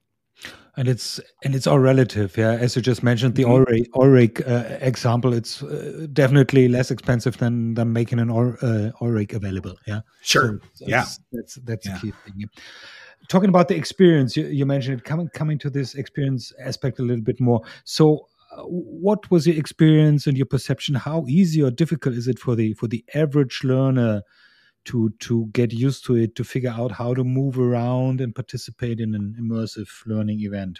And 0.77 0.87
it's 0.87 1.19
and 1.43 1.55
it's 1.55 1.67
all 1.67 1.79
relative, 1.79 2.37
yeah. 2.37 2.51
As 2.51 2.75
you 2.75 2.81
just 2.81 3.03
mentioned, 3.03 3.35
the 3.35 3.43
mm-hmm. 3.43 3.99
oil 3.99 4.07
rig 4.07 4.43
uh, 4.47 4.77
example, 4.81 5.33
it's 5.33 5.63
uh, 5.63 6.07
definitely 6.13 6.67
less 6.67 6.91
expensive 6.91 7.37
than 7.37 7.73
than 7.73 7.91
making 7.93 8.19
an 8.19 8.29
Or, 8.29 8.57
uh, 8.61 8.91
oil 9.01 9.11
rig 9.11 9.33
available, 9.33 9.75
yeah. 9.87 10.01
Sure, 10.21 10.61
so 10.73 10.85
yeah, 10.87 11.05
that's 11.31 11.55
that's 11.55 11.85
yeah. 11.85 11.93
the 11.95 11.99
key 11.99 12.13
thing. 12.25 12.49
Talking 13.27 13.49
about 13.49 13.67
the 13.67 13.75
experience, 13.75 14.37
you, 14.37 14.45
you 14.45 14.65
mentioned 14.65 14.99
it 14.99 15.03
coming 15.03 15.29
coming 15.29 15.57
to 15.59 15.69
this 15.69 15.95
experience 15.95 16.53
aspect 16.63 16.99
a 16.99 17.03
little 17.03 17.23
bit 17.23 17.39
more. 17.39 17.61
So, 17.83 18.27
what 18.63 19.29
was 19.29 19.45
your 19.47 19.57
experience 19.57 20.27
and 20.27 20.37
your 20.37 20.45
perception? 20.45 20.95
How 20.95 21.25
easy 21.27 21.61
or 21.61 21.71
difficult 21.71 22.15
is 22.15 22.27
it 22.27 22.39
for 22.39 22.55
the 22.55 22.73
for 22.73 22.87
the 22.87 23.03
average 23.13 23.61
learner 23.63 24.23
to 24.85 25.11
to 25.19 25.47
get 25.53 25.73
used 25.73 26.05
to 26.05 26.15
it, 26.15 26.35
to 26.35 26.43
figure 26.43 26.71
out 26.71 26.91
how 26.91 27.13
to 27.13 27.23
move 27.23 27.59
around 27.59 28.21
and 28.21 28.33
participate 28.33 28.99
in 28.99 29.15
an 29.15 29.35
immersive 29.39 29.89
learning 30.05 30.41
event? 30.41 30.79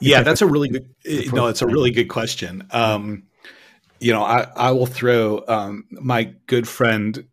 Yeah, 0.00 0.22
that's 0.22 0.42
a 0.42 0.46
really 0.46 0.68
good. 0.68 0.94
Eh, 1.04 1.28
no, 1.32 1.46
it's 1.46 1.62
a 1.62 1.66
really 1.66 1.90
good 1.90 2.08
question. 2.08 2.66
Um, 2.70 3.24
you 4.00 4.12
know, 4.12 4.22
I, 4.22 4.48
I 4.56 4.70
will 4.72 4.86
throw 4.86 5.44
um, 5.46 5.84
my 5.90 6.34
good 6.46 6.66
friend 6.66 7.24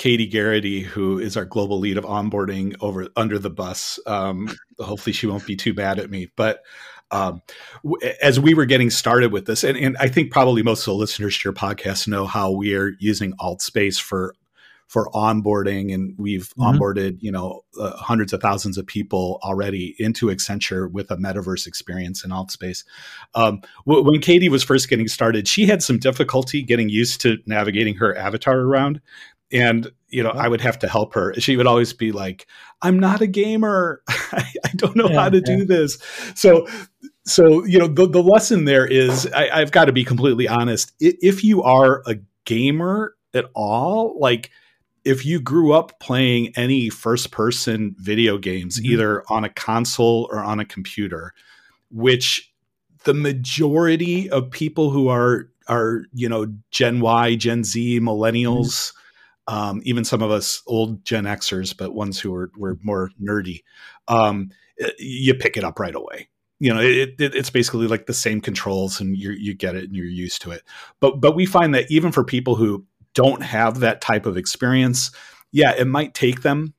Katie 0.00 0.26
Garrity, 0.26 0.80
who 0.80 1.18
is 1.18 1.36
our 1.36 1.44
global 1.44 1.78
lead 1.78 1.96
of 1.96 2.04
onboarding, 2.04 2.74
over 2.80 3.08
under 3.16 3.38
the 3.38 3.50
bus. 3.50 3.98
Um, 4.06 4.54
hopefully, 4.78 5.12
she 5.12 5.26
won't 5.26 5.46
be 5.46 5.56
too 5.56 5.74
bad 5.74 5.98
at 5.98 6.10
me. 6.10 6.30
But 6.36 6.62
um, 7.10 7.42
w- 7.82 8.12
as 8.22 8.38
we 8.38 8.54
were 8.54 8.66
getting 8.66 8.90
started 8.90 9.32
with 9.32 9.46
this, 9.46 9.64
and, 9.64 9.76
and, 9.76 9.96
I 9.98 10.08
think 10.08 10.30
probably 10.30 10.62
most 10.62 10.86
of 10.86 10.92
the 10.92 10.94
listeners 10.94 11.36
to 11.38 11.48
your 11.48 11.52
podcast 11.52 12.06
know 12.06 12.24
how 12.24 12.50
we 12.50 12.74
are 12.74 12.92
using 12.98 13.32
AltSpace 13.34 14.00
for 14.00 14.34
for 14.90 15.08
onboarding, 15.12 15.94
and 15.94 16.14
we've 16.18 16.48
mm-hmm. 16.58 16.62
onboarded 16.62 17.18
you 17.20 17.30
know 17.30 17.62
uh, 17.80 17.96
hundreds 17.96 18.32
of 18.32 18.42
thousands 18.42 18.76
of 18.76 18.86
people 18.86 19.38
already 19.44 19.94
into 19.98 20.26
Accenture 20.26 20.90
with 20.90 21.10
a 21.10 21.16
metaverse 21.16 21.66
experience 21.66 22.24
in 22.24 22.32
AltSpace. 22.32 22.84
Um, 23.34 23.62
w- 23.86 24.04
when 24.04 24.20
Katie 24.20 24.48
was 24.48 24.64
first 24.64 24.88
getting 24.88 25.06
started, 25.06 25.46
she 25.46 25.66
had 25.66 25.82
some 25.82 25.98
difficulty 25.98 26.62
getting 26.62 26.88
used 26.88 27.20
to 27.20 27.38
navigating 27.46 27.94
her 27.94 28.16
avatar 28.16 28.58
around 28.58 29.00
and 29.52 29.90
you 30.08 30.24
know, 30.24 30.30
I 30.30 30.48
would 30.48 30.60
have 30.60 30.78
to 30.80 30.88
help 30.88 31.14
her. 31.14 31.34
She 31.34 31.56
would 31.56 31.66
always 31.66 31.92
be 31.92 32.12
like, 32.12 32.46
"I'm 32.82 32.98
not 32.98 33.20
a 33.20 33.26
gamer. 33.26 34.02
I, 34.08 34.44
I 34.64 34.70
don't 34.76 34.96
know 34.96 35.08
yeah, 35.08 35.20
how 35.20 35.28
to 35.28 35.38
yeah. 35.38 35.56
do 35.56 35.64
this." 35.64 35.98
So, 36.34 36.66
so 37.24 37.64
you 37.64 37.78
know, 37.78 37.86
the 37.86 38.08
the 38.08 38.22
lesson 38.22 38.64
there 38.64 38.86
is, 38.86 39.28
I, 39.34 39.50
I've 39.50 39.72
got 39.72 39.86
to 39.86 39.92
be 39.92 40.04
completely 40.04 40.48
honest. 40.48 40.92
If 40.98 41.44
you 41.44 41.62
are 41.62 42.02
a 42.06 42.16
gamer 42.44 43.14
at 43.34 43.46
all, 43.54 44.18
like 44.18 44.50
if 45.04 45.24
you 45.24 45.40
grew 45.40 45.72
up 45.72 45.98
playing 46.00 46.52
any 46.56 46.88
first 46.90 47.30
person 47.30 47.94
video 47.98 48.38
games, 48.38 48.78
mm-hmm. 48.78 48.92
either 48.92 49.24
on 49.28 49.44
a 49.44 49.48
console 49.48 50.28
or 50.30 50.40
on 50.40 50.60
a 50.60 50.64
computer, 50.64 51.32
which 51.90 52.52
the 53.04 53.14
majority 53.14 54.28
of 54.30 54.50
people 54.50 54.90
who 54.90 55.08
are 55.08 55.48
are 55.68 56.04
you 56.12 56.28
know 56.28 56.46
Gen 56.70 57.00
Y, 57.00 57.36
Gen 57.36 57.64
Z, 57.64 58.00
millennials. 58.00 58.66
Mm-hmm 58.66 58.96
um, 59.50 59.82
even 59.84 60.04
some 60.04 60.22
of 60.22 60.30
us 60.30 60.62
old 60.68 61.04
Gen 61.04 61.24
Xers, 61.24 61.76
but 61.76 61.92
ones 61.92 62.20
who 62.20 62.30
were, 62.30 62.52
were 62.56 62.78
more 62.82 63.10
nerdy, 63.20 63.64
um, 64.06 64.50
you 64.96 65.34
pick 65.34 65.56
it 65.56 65.64
up 65.64 65.80
right 65.80 65.94
away. 65.94 66.28
You 66.60 66.72
know, 66.72 66.80
it, 66.80 67.14
it, 67.18 67.34
it's 67.34 67.50
basically 67.50 67.88
like 67.88 68.06
the 68.06 68.14
same 68.14 68.40
controls, 68.40 69.00
and 69.00 69.16
you 69.16 69.32
you 69.32 69.54
get 69.54 69.74
it, 69.74 69.84
and 69.84 69.96
you're 69.96 70.06
used 70.06 70.42
to 70.42 70.52
it. 70.52 70.62
But 71.00 71.20
but 71.20 71.34
we 71.34 71.46
find 71.46 71.74
that 71.74 71.90
even 71.90 72.12
for 72.12 72.22
people 72.22 72.54
who 72.54 72.84
don't 73.14 73.42
have 73.42 73.80
that 73.80 74.00
type 74.00 74.26
of 74.26 74.36
experience, 74.36 75.10
yeah, 75.52 75.72
it 75.72 75.86
might 75.86 76.14
take 76.14 76.42
them 76.42 76.74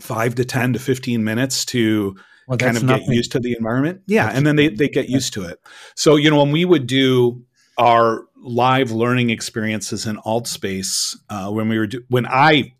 five 0.00 0.34
to 0.36 0.44
ten 0.44 0.72
to 0.72 0.78
fifteen 0.78 1.24
minutes 1.24 1.64
to 1.66 2.16
well, 2.46 2.58
kind 2.58 2.76
of 2.76 2.84
nothing. 2.84 3.06
get 3.06 3.14
used 3.14 3.32
to 3.32 3.40
the 3.40 3.54
environment. 3.56 4.02
Yeah, 4.06 4.26
that's 4.26 4.38
and 4.38 4.46
then 4.46 4.56
they 4.56 4.68
they 4.68 4.88
get 4.88 5.08
used 5.08 5.32
to 5.34 5.44
it. 5.44 5.60
So 5.94 6.16
you 6.16 6.30
know, 6.30 6.38
when 6.42 6.52
we 6.52 6.64
would 6.64 6.86
do 6.86 7.44
our 7.78 8.24
live 8.36 8.90
learning 8.90 9.30
experiences 9.30 10.06
in 10.06 10.16
AltSpace 10.18 11.16
uh, 11.30 11.50
when 11.50 11.68
we 11.68 11.78
were 11.78 11.86
do- 11.86 12.04
when 12.08 12.26
I 12.26 12.74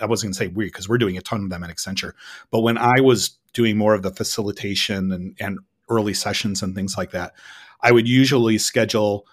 I 0.00 0.06
wasn't 0.06 0.28
going 0.28 0.32
to 0.32 0.38
say 0.38 0.46
we 0.48 0.66
because 0.66 0.88
we're 0.88 0.98
doing 0.98 1.16
a 1.16 1.22
ton 1.22 1.44
of 1.44 1.50
them 1.50 1.64
at 1.64 1.70
Accenture, 1.70 2.12
but 2.50 2.60
when 2.60 2.78
I 2.78 3.00
was 3.00 3.38
doing 3.52 3.76
more 3.76 3.94
of 3.94 4.02
the 4.02 4.10
facilitation 4.10 5.12
and, 5.12 5.36
and 5.38 5.58
early 5.88 6.14
sessions 6.14 6.62
and 6.62 6.74
things 6.74 6.96
like 6.98 7.12
that, 7.12 7.34
I 7.80 7.92
would 7.92 8.08
usually 8.08 8.58
schedule 8.58 9.26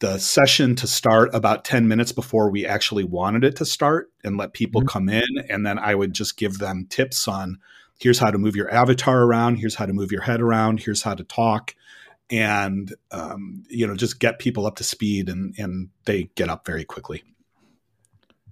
the 0.00 0.18
session 0.18 0.74
to 0.76 0.86
start 0.86 1.30
about 1.34 1.64
10 1.64 1.86
minutes 1.86 2.12
before 2.12 2.50
we 2.50 2.66
actually 2.66 3.04
wanted 3.04 3.44
it 3.44 3.56
to 3.56 3.64
start 3.64 4.10
and 4.24 4.36
let 4.36 4.52
people 4.52 4.80
mm-hmm. 4.80 4.88
come 4.88 5.08
in. 5.08 5.28
And 5.48 5.64
then 5.64 5.78
I 5.78 5.94
would 5.94 6.12
just 6.12 6.36
give 6.36 6.58
them 6.58 6.86
tips 6.90 7.28
on 7.28 7.58
here's 7.98 8.18
how 8.18 8.30
to 8.30 8.38
move 8.38 8.56
your 8.56 8.72
avatar 8.72 9.22
around, 9.22 9.56
here's 9.56 9.74
how 9.74 9.86
to 9.86 9.92
move 9.92 10.10
your 10.10 10.22
head 10.22 10.40
around, 10.40 10.80
here's 10.80 11.02
how 11.02 11.14
to 11.14 11.24
talk 11.24 11.74
and 12.30 12.94
um, 13.10 13.64
you 13.68 13.86
know 13.86 13.94
just 13.94 14.20
get 14.20 14.38
people 14.38 14.66
up 14.66 14.76
to 14.76 14.84
speed 14.84 15.28
and 15.28 15.54
and 15.58 15.88
they 16.04 16.24
get 16.36 16.48
up 16.48 16.64
very 16.64 16.84
quickly 16.84 17.22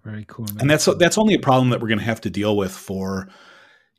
very 0.04 0.24
cool 0.26 0.46
man. 0.46 0.60
and 0.60 0.70
that's 0.70 0.86
that's 0.98 1.18
only 1.18 1.34
a 1.34 1.38
problem 1.38 1.70
that 1.70 1.80
we're 1.80 1.88
going 1.88 1.98
to 1.98 2.04
have 2.04 2.20
to 2.20 2.30
deal 2.30 2.56
with 2.56 2.72
for 2.72 3.28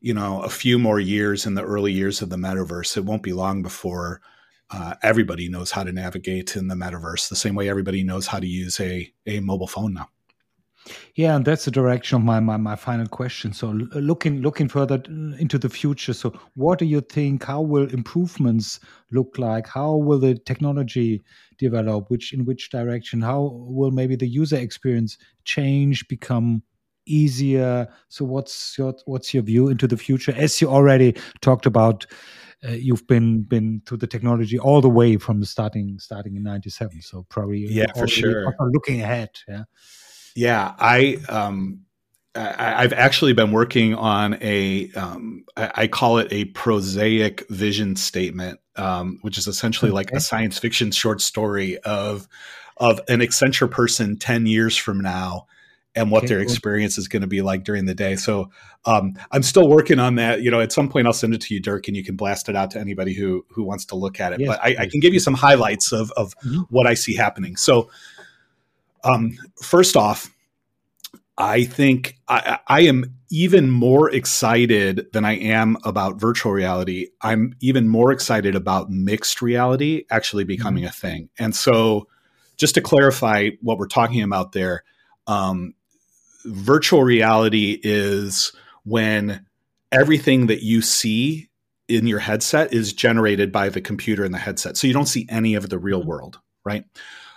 you 0.01 0.13
know 0.13 0.41
a 0.41 0.49
few 0.49 0.77
more 0.77 0.99
years 0.99 1.45
in 1.45 1.55
the 1.55 1.63
early 1.63 1.93
years 1.93 2.21
of 2.21 2.29
the 2.29 2.35
metaverse 2.35 2.97
it 2.97 3.05
won't 3.05 3.23
be 3.23 3.33
long 3.33 3.63
before 3.63 4.21
uh, 4.71 4.95
everybody 5.03 5.49
knows 5.49 5.71
how 5.71 5.84
to 5.84 5.91
navigate 5.91 6.55
in 6.55 6.67
the 6.67 6.75
metaverse 6.75 7.29
the 7.29 7.36
same 7.36 7.55
way 7.55 7.69
everybody 7.69 8.03
knows 8.03 8.27
how 8.27 8.39
to 8.39 8.47
use 8.47 8.79
a 8.79 9.12
a 9.25 9.39
mobile 9.39 9.67
phone 9.67 9.93
now 9.93 10.10
yeah, 11.15 11.36
and 11.36 11.45
that's 11.45 11.65
the 11.65 11.71
direction 11.71 12.17
of 12.17 12.23
my, 12.23 12.39
my, 12.39 12.58
my 12.58 12.75
final 12.75 13.08
question. 13.08 13.53
So 13.53 13.69
looking 13.93 14.41
looking 14.41 14.67
further 14.67 15.01
into 15.38 15.58
the 15.58 15.69
future, 15.69 16.13
so 16.13 16.34
what 16.55 16.79
do 16.79 16.86
you 16.86 17.01
think? 17.01 17.43
How 17.43 17.62
will 17.62 17.89
improvements 17.89 18.79
look 19.12 19.38
like? 19.38 19.67
How 19.67 19.95
will 19.95 20.19
the 20.19 20.36
technology 20.36 21.21
develop? 21.58 22.10
Which 22.10 22.34
in 22.34 22.45
which 22.45 22.69
direction? 22.69 23.21
How 23.21 23.51
will 23.53 23.91
maybe 23.91 24.15
the 24.15 24.27
user 24.27 24.58
experience 24.58 25.17
change, 25.43 26.08
become 26.08 26.63
easier? 27.05 27.88
So 28.08 28.25
what's 28.25 28.77
your 28.77 28.95
what's 29.05 29.34
your 29.34 29.43
view 29.43 29.67
into 29.67 29.88
the 29.88 29.97
future? 29.97 30.34
As 30.36 30.62
you 30.62 30.69
already 30.69 31.15
talked 31.41 31.65
about, 31.65 32.05
uh, 32.67 32.72
you've 32.72 33.08
been 33.08 33.43
been 33.43 33.82
to 33.86 33.95
the 33.95 34.08
technology 34.08 34.60
all 34.60 34.82
the 34.82 34.89
way 34.89 35.17
from 35.17 35.39
the 35.39 35.45
starting 35.45 35.98
starting 36.00 36.36
in 36.36 36.43
'97. 36.43 37.02
So 37.02 37.26
probably 37.30 37.60
yeah, 37.60 37.91
for 37.95 38.08
sure. 38.08 38.54
Looking 38.60 39.02
ahead, 39.02 39.30
yeah. 39.48 39.63
Yeah, 40.36 40.74
I 40.78 41.19
um, 41.30 41.82
I, 42.36 42.82
have 42.82 42.93
actually 42.93 43.34
been 43.34 43.52
working 43.52 43.95
on 43.95 44.38
a 44.41 44.91
um, 44.91 45.45
I, 45.58 45.72
I, 45.76 45.88
call 45.88 46.19
it 46.19 46.28
a 46.32 46.45
prosaic 46.45 47.48
vision 47.50 47.95
statement, 47.95 48.60
um, 48.76 49.19
which 49.22 49.38
is 49.38 49.48
essentially 49.48 49.89
okay. 49.89 49.95
like 49.95 50.12
a 50.12 50.19
science 50.19 50.58
fiction 50.58 50.91
short 50.91 51.22
story 51.22 51.78
of 51.80 52.28
of 52.78 53.02
an 53.08 53.19
Accenture 53.19 53.69
person 53.69 54.17
ten 54.17 54.45
years 54.45 54.78
from 54.78 55.02
now 55.02 55.48
and 55.95 56.12
what 56.12 56.19
okay, 56.19 56.28
their 56.28 56.39
experience 56.39 56.97
is 56.97 57.08
going 57.08 57.21
to 57.21 57.28
be 57.28 57.41
like 57.41 57.63
during 57.63 57.86
the 57.86 57.95
day. 57.95 58.15
So 58.15 58.52
um, 58.86 59.13
I'm 59.32 59.43
still 59.43 59.67
working 59.67 59.99
on 59.99 60.15
that. 60.15 60.41
You 60.41 60.52
know, 60.52 60.62
at 60.62 60.71
some 60.71 60.89
point 60.89 61.08
I'll 61.08 61.13
send 61.13 61.34
it 61.34 61.41
to 61.41 61.54
you, 61.54 61.60
Dirk, 61.60 61.88
and 61.88 61.97
you 61.97 62.04
can 62.04 62.15
blast 62.15 62.47
it 62.49 62.56
out 62.56 62.71
to 62.71 62.80
anybody 62.80 63.13
who 63.13 63.45
who 63.49 63.63
wants 63.63 63.86
to 63.86 63.95
look 63.95 64.19
at 64.19 64.34
it. 64.34 64.39
Yes, 64.39 64.49
but 64.49 64.63
I, 64.63 64.84
I, 64.84 64.88
can 64.88 64.99
give 64.99 65.13
you 65.13 65.19
some 65.19 65.34
highlights 65.34 65.91
of 65.91 66.12
of 66.12 66.36
mm-hmm. 66.38 66.62
what 66.69 66.88
I 66.88 66.93
see 66.93 67.15
happening. 67.15 67.56
So 67.56 67.89
um, 69.04 69.38
first 69.62 69.95
off, 69.95 70.32
I 71.38 71.63
think 71.63 72.17
I, 72.28 72.60
I, 72.67 72.82
am 72.82 73.15
even 73.32 73.71
more 73.71 74.12
excited 74.12 75.08
than 75.13 75.23
I 75.23 75.38
am 75.38 75.78
about 75.86 76.19
virtual 76.19 76.52
reality. 76.52 77.08
I'm 77.21 77.56
even 77.62 77.88
more 77.88 78.12
excited 78.12 78.56
about 78.56 78.89
mixed 78.89 79.41
reality 79.41 80.04
actually 80.12 80.43
becoming 80.43 80.84
mm-hmm. 80.84 80.89
a 80.89 81.10
thing. 81.10 81.30
And 81.39 81.56
so, 81.56 82.10
just 82.58 82.75
to 82.75 82.82
clarify 82.82 83.52
what 83.62 83.78
we're 83.78 83.88
talking 83.88 84.21
about 84.21 84.52
there, 84.52 84.84
um, 85.28 85.75
virtual 86.45 87.04
reality 87.04 87.80
is 87.84 88.52
when 88.84 89.45
everything 89.91 90.47
that 90.47 90.63
you 90.63 90.82
see 90.82 91.49
in 91.88 92.08
your 92.08 92.19
headset 92.19 92.73
is 92.73 92.93
generated 92.93 93.52
by 93.52 93.69
the 93.69 93.82
computer 93.82 94.23
in 94.23 94.32
the 94.32 94.38
headset. 94.38 94.78
So 94.78 94.88
you 94.88 94.93
don't 94.93 95.08
see 95.08 95.25
any 95.30 95.56
of 95.56 95.69
the 95.69 95.80
real 95.80 96.04
world, 96.04 96.39
right? 96.63 96.86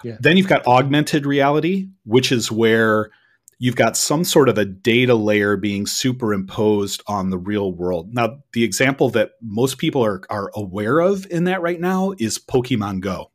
Yeah. 0.04 0.16
Then 0.20 0.36
you've 0.36 0.48
got 0.48 0.66
augmented 0.66 1.26
reality, 1.26 1.88
which 2.04 2.30
is 2.30 2.52
where 2.52 3.10
you've 3.58 3.76
got 3.76 3.96
some 3.96 4.24
sort 4.24 4.48
of 4.48 4.58
a 4.58 4.64
data 4.64 5.14
layer 5.14 5.56
being 5.56 5.86
superimposed 5.86 7.02
on 7.06 7.30
the 7.30 7.38
real 7.38 7.72
world. 7.72 8.12
Now, 8.12 8.40
the 8.52 8.64
example 8.64 9.08
that 9.10 9.32
most 9.40 9.78
people 9.78 10.04
are, 10.04 10.20
are 10.28 10.50
aware 10.54 11.00
of 11.00 11.26
in 11.30 11.44
that 11.44 11.62
right 11.62 11.80
now 11.80 12.12
is 12.18 12.38
Pokemon 12.38 13.00
Go. 13.00 13.31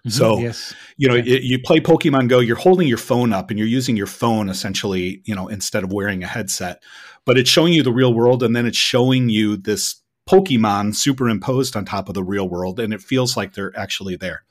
Mm-hmm. 0.00 0.10
So, 0.10 0.38
yes. 0.38 0.74
you 0.96 1.08
know, 1.08 1.14
yeah. 1.14 1.34
it, 1.36 1.42
you 1.42 1.58
play 1.58 1.80
Pokemon 1.80 2.28
Go, 2.28 2.38
you're 2.40 2.56
holding 2.56 2.88
your 2.88 2.98
phone 2.98 3.32
up 3.32 3.50
and 3.50 3.58
you're 3.58 3.68
using 3.68 3.96
your 3.96 4.06
phone 4.06 4.48
essentially, 4.48 5.22
you 5.24 5.34
know, 5.34 5.48
instead 5.48 5.84
of 5.84 5.92
wearing 5.92 6.22
a 6.22 6.26
headset. 6.26 6.82
But 7.24 7.38
it's 7.38 7.50
showing 7.50 7.72
you 7.72 7.82
the 7.82 7.92
real 7.92 8.14
world 8.14 8.42
and 8.42 8.54
then 8.56 8.66
it's 8.66 8.78
showing 8.78 9.28
you 9.28 9.56
this 9.56 9.96
Pokemon 10.28 10.94
superimposed 10.94 11.76
on 11.76 11.84
top 11.84 12.08
of 12.08 12.14
the 12.14 12.24
real 12.24 12.48
world 12.48 12.78
and 12.80 12.92
it 12.92 13.00
feels 13.00 13.36
like 13.36 13.54
they're 13.54 13.76
actually 13.76 14.16
there 14.16 14.44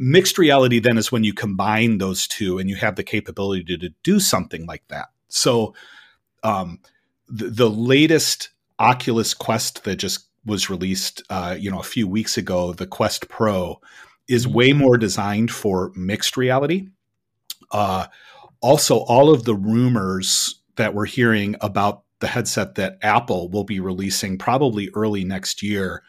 mixed 0.00 0.38
reality 0.38 0.80
then 0.80 0.96
is 0.96 1.12
when 1.12 1.22
you 1.22 1.34
combine 1.34 1.98
those 1.98 2.26
two 2.26 2.58
and 2.58 2.70
you 2.70 2.74
have 2.74 2.96
the 2.96 3.04
capability 3.04 3.62
to, 3.62 3.76
to 3.76 3.90
do 4.02 4.18
something 4.18 4.64
like 4.64 4.82
that. 4.88 5.08
So, 5.28 5.74
um, 6.42 6.80
the, 7.28 7.50
the 7.50 7.70
latest 7.70 8.48
Oculus 8.78 9.34
Quest 9.34 9.84
that 9.84 9.96
just 9.96 10.26
was 10.46 10.70
released, 10.70 11.22
uh, 11.28 11.54
you 11.58 11.70
know, 11.70 11.78
a 11.78 11.84
few 11.84 12.08
weeks 12.08 12.38
ago, 12.38 12.72
the 12.72 12.86
Quest 12.86 13.28
Pro, 13.28 13.78
is 14.30 14.46
mm-hmm. 14.46 14.56
way 14.56 14.72
more 14.72 14.96
designed 14.96 15.50
for 15.50 15.92
mixed 15.94 16.36
reality. 16.36 16.86
Uh, 17.70 18.06
also, 18.60 18.98
all 18.98 19.32
of 19.32 19.44
the 19.44 19.54
rumors 19.54 20.60
that 20.76 20.94
we're 20.94 21.06
hearing 21.06 21.56
about 21.60 22.04
the 22.20 22.26
headset 22.26 22.76
that 22.76 22.98
Apple 23.02 23.48
will 23.50 23.64
be 23.64 23.80
releasing 23.80 24.38
probably 24.38 24.90
early 24.94 25.24
next 25.24 25.62
year 25.62 26.02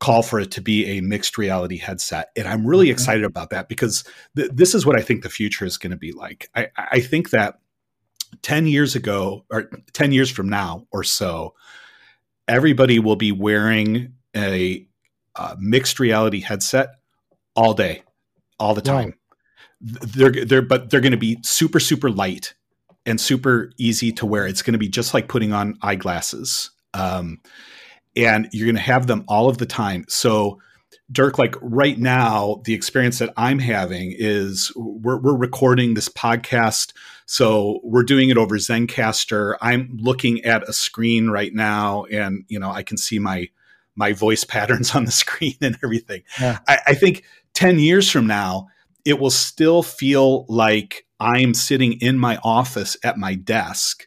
call 0.00 0.22
for 0.22 0.38
it 0.38 0.52
to 0.52 0.60
be 0.60 0.86
a 0.86 1.00
mixed 1.00 1.36
reality 1.36 1.76
headset. 1.76 2.28
And 2.36 2.46
I'm 2.46 2.64
really 2.64 2.88
excited 2.88 3.24
about 3.24 3.50
that 3.50 3.68
because 3.68 4.04
th- 4.36 4.50
this 4.54 4.74
is 4.74 4.86
what 4.86 4.96
I 4.96 5.02
think 5.02 5.22
the 5.22 5.28
future 5.28 5.64
is 5.64 5.76
going 5.76 5.90
to 5.90 5.96
be 5.96 6.12
like. 6.12 6.48
I, 6.54 6.68
I 6.76 7.00
think 7.00 7.30
that 7.30 7.58
10 8.42 8.68
years 8.68 8.94
ago, 8.94 9.44
or 9.50 9.68
10 9.92 10.12
years 10.12 10.30
from 10.30 10.48
now 10.48 10.86
or 10.92 11.02
so, 11.02 11.54
everybody 12.46 13.00
will 13.00 13.16
be 13.16 13.32
wearing 13.32 14.14
a 14.36 14.86
uh, 15.34 15.56
mixed 15.58 15.98
reality 15.98 16.40
headset 16.40 16.90
all 17.58 17.74
day, 17.74 18.02
all 18.60 18.72
the 18.72 18.80
time. 18.80 19.08
Wow. 19.08 19.14
They're 19.80 20.44
they're 20.44 20.62
but 20.62 20.90
they're 20.90 21.00
going 21.00 21.12
to 21.12 21.18
be 21.18 21.38
super 21.42 21.80
super 21.80 22.08
light 22.08 22.54
and 23.04 23.20
super 23.20 23.72
easy 23.78 24.12
to 24.12 24.26
wear. 24.26 24.46
It's 24.46 24.62
going 24.62 24.72
to 24.72 24.78
be 24.78 24.88
just 24.88 25.12
like 25.12 25.28
putting 25.28 25.52
on 25.52 25.76
eyeglasses. 25.82 26.70
Um, 26.94 27.40
and 28.16 28.48
you're 28.52 28.66
going 28.66 28.76
to 28.76 28.80
have 28.80 29.06
them 29.06 29.24
all 29.28 29.48
of 29.48 29.58
the 29.58 29.66
time. 29.66 30.04
So, 30.08 30.60
Dirk, 31.10 31.38
like 31.38 31.54
right 31.60 31.98
now, 31.98 32.60
the 32.64 32.74
experience 32.74 33.18
that 33.18 33.32
I'm 33.36 33.58
having 33.58 34.14
is 34.16 34.72
we're, 34.76 35.18
we're 35.18 35.36
recording 35.36 35.94
this 35.94 36.08
podcast. 36.08 36.92
So 37.26 37.80
we're 37.82 38.02
doing 38.02 38.30
it 38.30 38.36
over 38.36 38.56
Zencastr. 38.56 39.56
I'm 39.60 39.96
looking 40.00 40.44
at 40.44 40.68
a 40.68 40.72
screen 40.72 41.28
right 41.30 41.52
now, 41.52 42.04
and 42.04 42.44
you 42.48 42.58
know 42.58 42.70
I 42.70 42.82
can 42.82 42.96
see 42.96 43.18
my 43.18 43.48
my 43.98 44.12
voice 44.12 44.44
patterns 44.54 44.94
on 44.94 45.04
the 45.04 45.12
screen 45.12 45.56
and 45.60 45.78
everything. 45.82 46.22
Yeah. 46.40 46.58
I, 46.68 46.78
I 46.88 46.94
think 46.94 47.24
ten 47.58 47.78
years 47.78 48.10
from 48.10 48.26
now, 48.26 48.68
it 49.04 49.18
will 49.18 49.30
still 49.30 49.82
feel 49.82 50.46
like 50.48 51.06
I'm 51.20 51.54
sitting 51.54 51.94
in 51.94 52.18
my 52.18 52.38
office 52.42 52.96
at 53.02 53.18
my 53.18 53.34
desk 53.34 54.06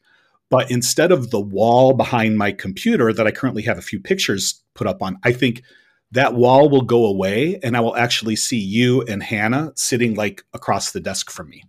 but 0.51 0.69
instead 0.69 1.13
of 1.13 1.31
the 1.31 1.39
wall 1.39 1.93
behind 1.93 2.37
my 2.37 2.51
computer 2.51 3.13
that 3.13 3.25
I 3.25 3.31
currently 3.31 3.63
have 3.63 3.77
a 3.77 3.81
few 3.81 4.01
pictures 4.01 4.61
put 4.73 4.85
up 4.85 5.01
on, 5.01 5.17
I 5.23 5.31
think 5.31 5.63
that 6.11 6.33
wall 6.33 6.69
will 6.69 6.81
go 6.81 7.05
away 7.05 7.57
and 7.63 7.77
I 7.77 7.79
will 7.79 7.95
actually 7.95 8.35
see 8.35 8.59
you 8.59 9.01
and 9.03 9.23
Hannah 9.23 9.71
sitting 9.75 10.13
like 10.15 10.43
across 10.53 10.91
the 10.91 10.99
desk 10.99 11.31
from 11.31 11.49
me. 11.49 11.63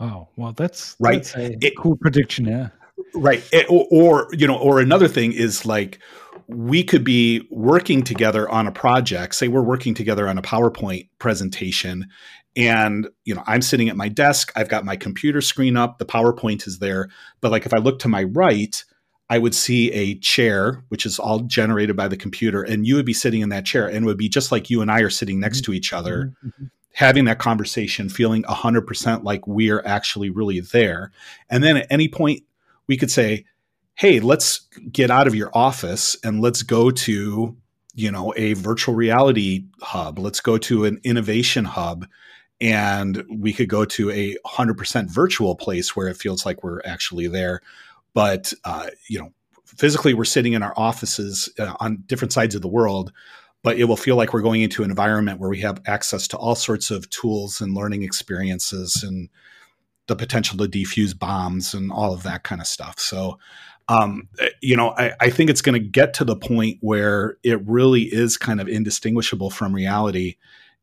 Oh, 0.00 0.26
well, 0.36 0.52
that's 0.52 0.96
right. 0.98 1.22
That's 1.22 1.36
a 1.36 1.56
it, 1.64 1.76
cool 1.78 1.96
prediction. 1.96 2.46
Yeah. 2.46 2.70
Right. 3.14 3.48
It, 3.52 3.66
or, 3.70 3.86
or, 3.92 4.28
you 4.32 4.48
know, 4.48 4.58
or 4.58 4.80
another 4.80 5.06
thing 5.06 5.32
is 5.32 5.64
like 5.64 6.00
we 6.48 6.82
could 6.84 7.04
be 7.04 7.46
working 7.50 8.02
together 8.02 8.48
on 8.48 8.66
a 8.66 8.72
project. 8.72 9.34
Say 9.34 9.48
we're 9.48 9.62
working 9.62 9.94
together 9.94 10.28
on 10.28 10.38
a 10.38 10.42
PowerPoint 10.42 11.08
presentation 11.18 12.08
and 12.56 13.08
you 13.24 13.34
know 13.34 13.42
i'm 13.46 13.62
sitting 13.62 13.88
at 13.88 13.96
my 13.96 14.08
desk 14.08 14.52
i've 14.56 14.68
got 14.68 14.84
my 14.84 14.96
computer 14.96 15.40
screen 15.40 15.76
up 15.76 15.98
the 15.98 16.04
powerpoint 16.04 16.66
is 16.66 16.78
there 16.78 17.08
but 17.40 17.50
like 17.50 17.66
if 17.66 17.74
i 17.74 17.78
look 17.78 17.98
to 17.98 18.08
my 18.08 18.24
right 18.24 18.84
i 19.28 19.38
would 19.38 19.54
see 19.54 19.90
a 19.92 20.18
chair 20.18 20.84
which 20.88 21.04
is 21.06 21.18
all 21.18 21.40
generated 21.40 21.96
by 21.96 22.08
the 22.08 22.16
computer 22.16 22.62
and 22.62 22.86
you 22.86 22.94
would 22.94 23.06
be 23.06 23.12
sitting 23.12 23.40
in 23.40 23.48
that 23.48 23.64
chair 23.64 23.86
and 23.86 24.04
it 24.04 24.04
would 24.04 24.18
be 24.18 24.28
just 24.28 24.52
like 24.52 24.70
you 24.70 24.80
and 24.82 24.90
i 24.90 25.00
are 25.00 25.10
sitting 25.10 25.40
next 25.40 25.62
to 25.62 25.72
each 25.72 25.92
other 25.92 26.26
mm-hmm. 26.26 26.48
mm-hmm. 26.48 26.64
having 26.92 27.24
that 27.24 27.38
conversation 27.38 28.08
feeling 28.08 28.42
100% 28.44 29.24
like 29.24 29.46
we're 29.46 29.82
actually 29.84 30.30
really 30.30 30.60
there 30.60 31.10
and 31.50 31.64
then 31.64 31.78
at 31.78 31.86
any 31.90 32.08
point 32.08 32.42
we 32.86 32.96
could 32.96 33.10
say 33.10 33.44
hey 33.96 34.20
let's 34.20 34.68
get 34.90 35.10
out 35.10 35.26
of 35.26 35.34
your 35.34 35.50
office 35.54 36.16
and 36.24 36.40
let's 36.40 36.62
go 36.62 36.90
to 36.90 37.56
you 37.94 38.10
know 38.10 38.34
a 38.36 38.54
virtual 38.54 38.94
reality 38.94 39.64
hub. 39.80 40.18
Let's 40.18 40.40
go 40.40 40.58
to 40.58 40.84
an 40.84 41.00
innovation 41.04 41.64
hub 41.64 42.06
and 42.60 43.24
we 43.30 43.52
could 43.52 43.68
go 43.68 43.84
to 43.84 44.10
a 44.10 44.36
100% 44.46 45.10
virtual 45.10 45.56
place 45.56 45.94
where 45.94 46.08
it 46.08 46.16
feels 46.16 46.46
like 46.46 46.62
we're 46.62 46.80
actually 46.84 47.26
there. 47.28 47.60
But 48.14 48.52
uh, 48.64 48.90
you 49.08 49.18
know 49.20 49.32
physically 49.64 50.14
we're 50.14 50.24
sitting 50.24 50.52
in 50.52 50.62
our 50.62 50.74
offices 50.76 51.48
uh, 51.58 51.74
on 51.80 52.02
different 52.06 52.32
sides 52.32 52.54
of 52.54 52.62
the 52.62 52.68
world 52.68 53.12
but 53.64 53.78
it 53.78 53.84
will 53.84 53.96
feel 53.96 54.14
like 54.14 54.34
we're 54.34 54.42
going 54.42 54.60
into 54.60 54.84
an 54.84 54.90
environment 54.90 55.40
where 55.40 55.48
we 55.48 55.58
have 55.58 55.80
access 55.86 56.28
to 56.28 56.36
all 56.36 56.54
sorts 56.54 56.90
of 56.90 57.08
tools 57.08 57.62
and 57.62 57.74
learning 57.74 58.02
experiences 58.02 59.02
and 59.02 59.30
the 60.06 60.14
potential 60.14 60.58
to 60.58 60.66
defuse 60.66 61.18
bombs 61.18 61.72
and 61.72 61.90
all 61.90 62.12
of 62.12 62.22
that 62.24 62.44
kind 62.44 62.60
of 62.60 62.66
stuff. 62.66 63.00
So 63.00 63.38
um, 63.88 64.28
eh, 64.40 64.48
you 64.60 64.76
know 64.76 64.94
I, 64.96 65.12
I 65.20 65.30
think 65.30 65.50
it's 65.50 65.62
going 65.62 65.80
to 65.80 65.88
get 65.88 66.14
to 66.14 66.24
the 66.24 66.36
point 66.36 66.78
where 66.80 67.36
it 67.42 67.66
really 67.66 68.02
is 68.02 68.36
kind 68.36 68.60
of 68.60 68.68
indistinguishable 68.68 69.50
from 69.50 69.74
reality 69.74 70.36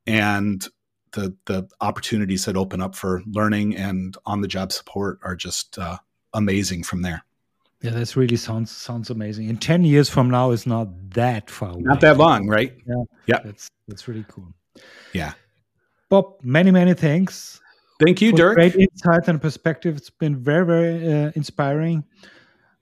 and 0.08 0.68
the 1.14 1.36
the 1.46 1.68
opportunities 1.82 2.46
that 2.46 2.58
open 2.58 2.82
up 2.82 2.96
for 2.96 3.22
learning 3.28 3.76
and 3.76 4.18
on 4.26 4.42
the 4.42 4.48
job 4.48 4.72
support 4.72 5.20
are 5.24 5.36
just 5.36 5.78
uh, 5.78 5.98
amazing 6.34 6.84
from 6.84 7.02
there. 7.02 7.24
Yeah, 7.82 7.92
that's 7.92 8.16
really 8.16 8.36
sounds 8.36 8.72
sounds 8.72 9.10
amazing. 9.10 9.50
In 9.50 9.58
ten 9.58 9.84
years 9.84 10.10
from 10.10 10.30
now 10.30 10.52
is 10.52 10.66
not 10.66 10.88
that 11.12 11.50
far 11.50 11.72
away. 11.72 11.82
Not 11.82 12.02
that 12.02 12.18
long, 12.18 12.48
right? 12.48 12.74
Yeah, 12.88 13.04
yeah. 13.26 13.40
That's 13.44 13.70
that's 13.88 14.08
really 14.08 14.26
cool. 14.28 14.54
Yeah, 15.14 15.34
Bob, 16.10 16.36
many 16.44 16.72
many 16.72 16.94
thanks. 16.94 17.60
Thank 18.04 18.22
you, 18.22 18.32
Dirk. 18.32 18.56
Great 18.56 18.76
insight 18.76 19.28
and 19.28 19.42
perspective. 19.42 19.98
It's 19.98 20.10
been 20.10 20.38
very 20.38 20.66
very 20.66 21.14
uh, 21.14 21.32
inspiring 21.36 22.04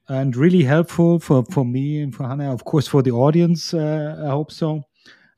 and 0.10 0.36
really 0.36 0.64
helpful 0.64 1.20
for 1.20 1.46
for 1.46 1.64
me 1.64 2.02
and 2.02 2.14
for 2.14 2.28
Hannah. 2.28 2.54
Of 2.54 2.66
course, 2.66 2.88
for 2.88 3.02
the 3.02 3.12
audience. 3.12 3.74
Uh, 3.74 4.22
I 4.26 4.30
hope 4.30 4.52
so. 4.52 4.84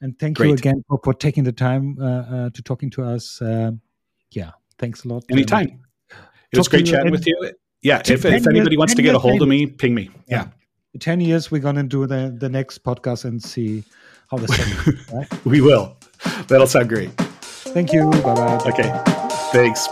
And 0.01 0.17
thank 0.17 0.37
Great. 0.37 0.47
you 0.47 0.53
again 0.55 0.83
for, 0.87 0.99
for 1.03 1.13
taking 1.13 1.43
the 1.43 1.51
time 1.51 1.95
uh, 2.01 2.05
uh, 2.05 2.49
to 2.49 2.63
talking 2.63 2.89
to 2.91 3.03
us. 3.03 3.41
Uh, 3.41 3.71
yeah, 4.31 4.51
thanks 4.79 5.05
a 5.05 5.09
lot. 5.09 5.23
Anytime. 5.29 5.67
Um, 6.11 6.17
it 6.51 6.57
was 6.57 6.67
great 6.67 6.85
chatting 6.85 7.11
with 7.11 7.27
you. 7.27 7.51
Yeah, 7.81 7.99
if, 7.99 8.25
if 8.25 8.25
anybody 8.25 8.71
years, 8.71 8.77
wants 8.77 8.95
to 8.95 9.01
get 9.01 9.15
a 9.15 9.19
hold 9.19 9.41
of 9.41 9.47
me, 9.47 9.65
ping 9.67 9.95
me. 9.95 10.09
Yeah. 10.27 10.47
yeah. 10.93 10.99
10 10.99 11.21
years, 11.21 11.49
we're 11.49 11.61
going 11.61 11.77
to 11.77 11.83
do 11.83 12.05
the, 12.05 12.35
the 12.37 12.49
next 12.49 12.83
podcast 12.83 13.25
and 13.25 13.41
see 13.41 13.83
how 14.29 14.37
this 14.37 14.55
goes. 14.55 15.09
right? 15.13 15.45
we 15.45 15.61
will. 15.61 15.97
That'll 16.47 16.67
sound 16.67 16.89
great. 16.89 17.11
Thank 17.11 17.93
you. 17.93 18.09
Bye 18.09 18.35
bye. 18.35 18.61
Okay. 18.67 19.01
Thanks. 19.51 19.87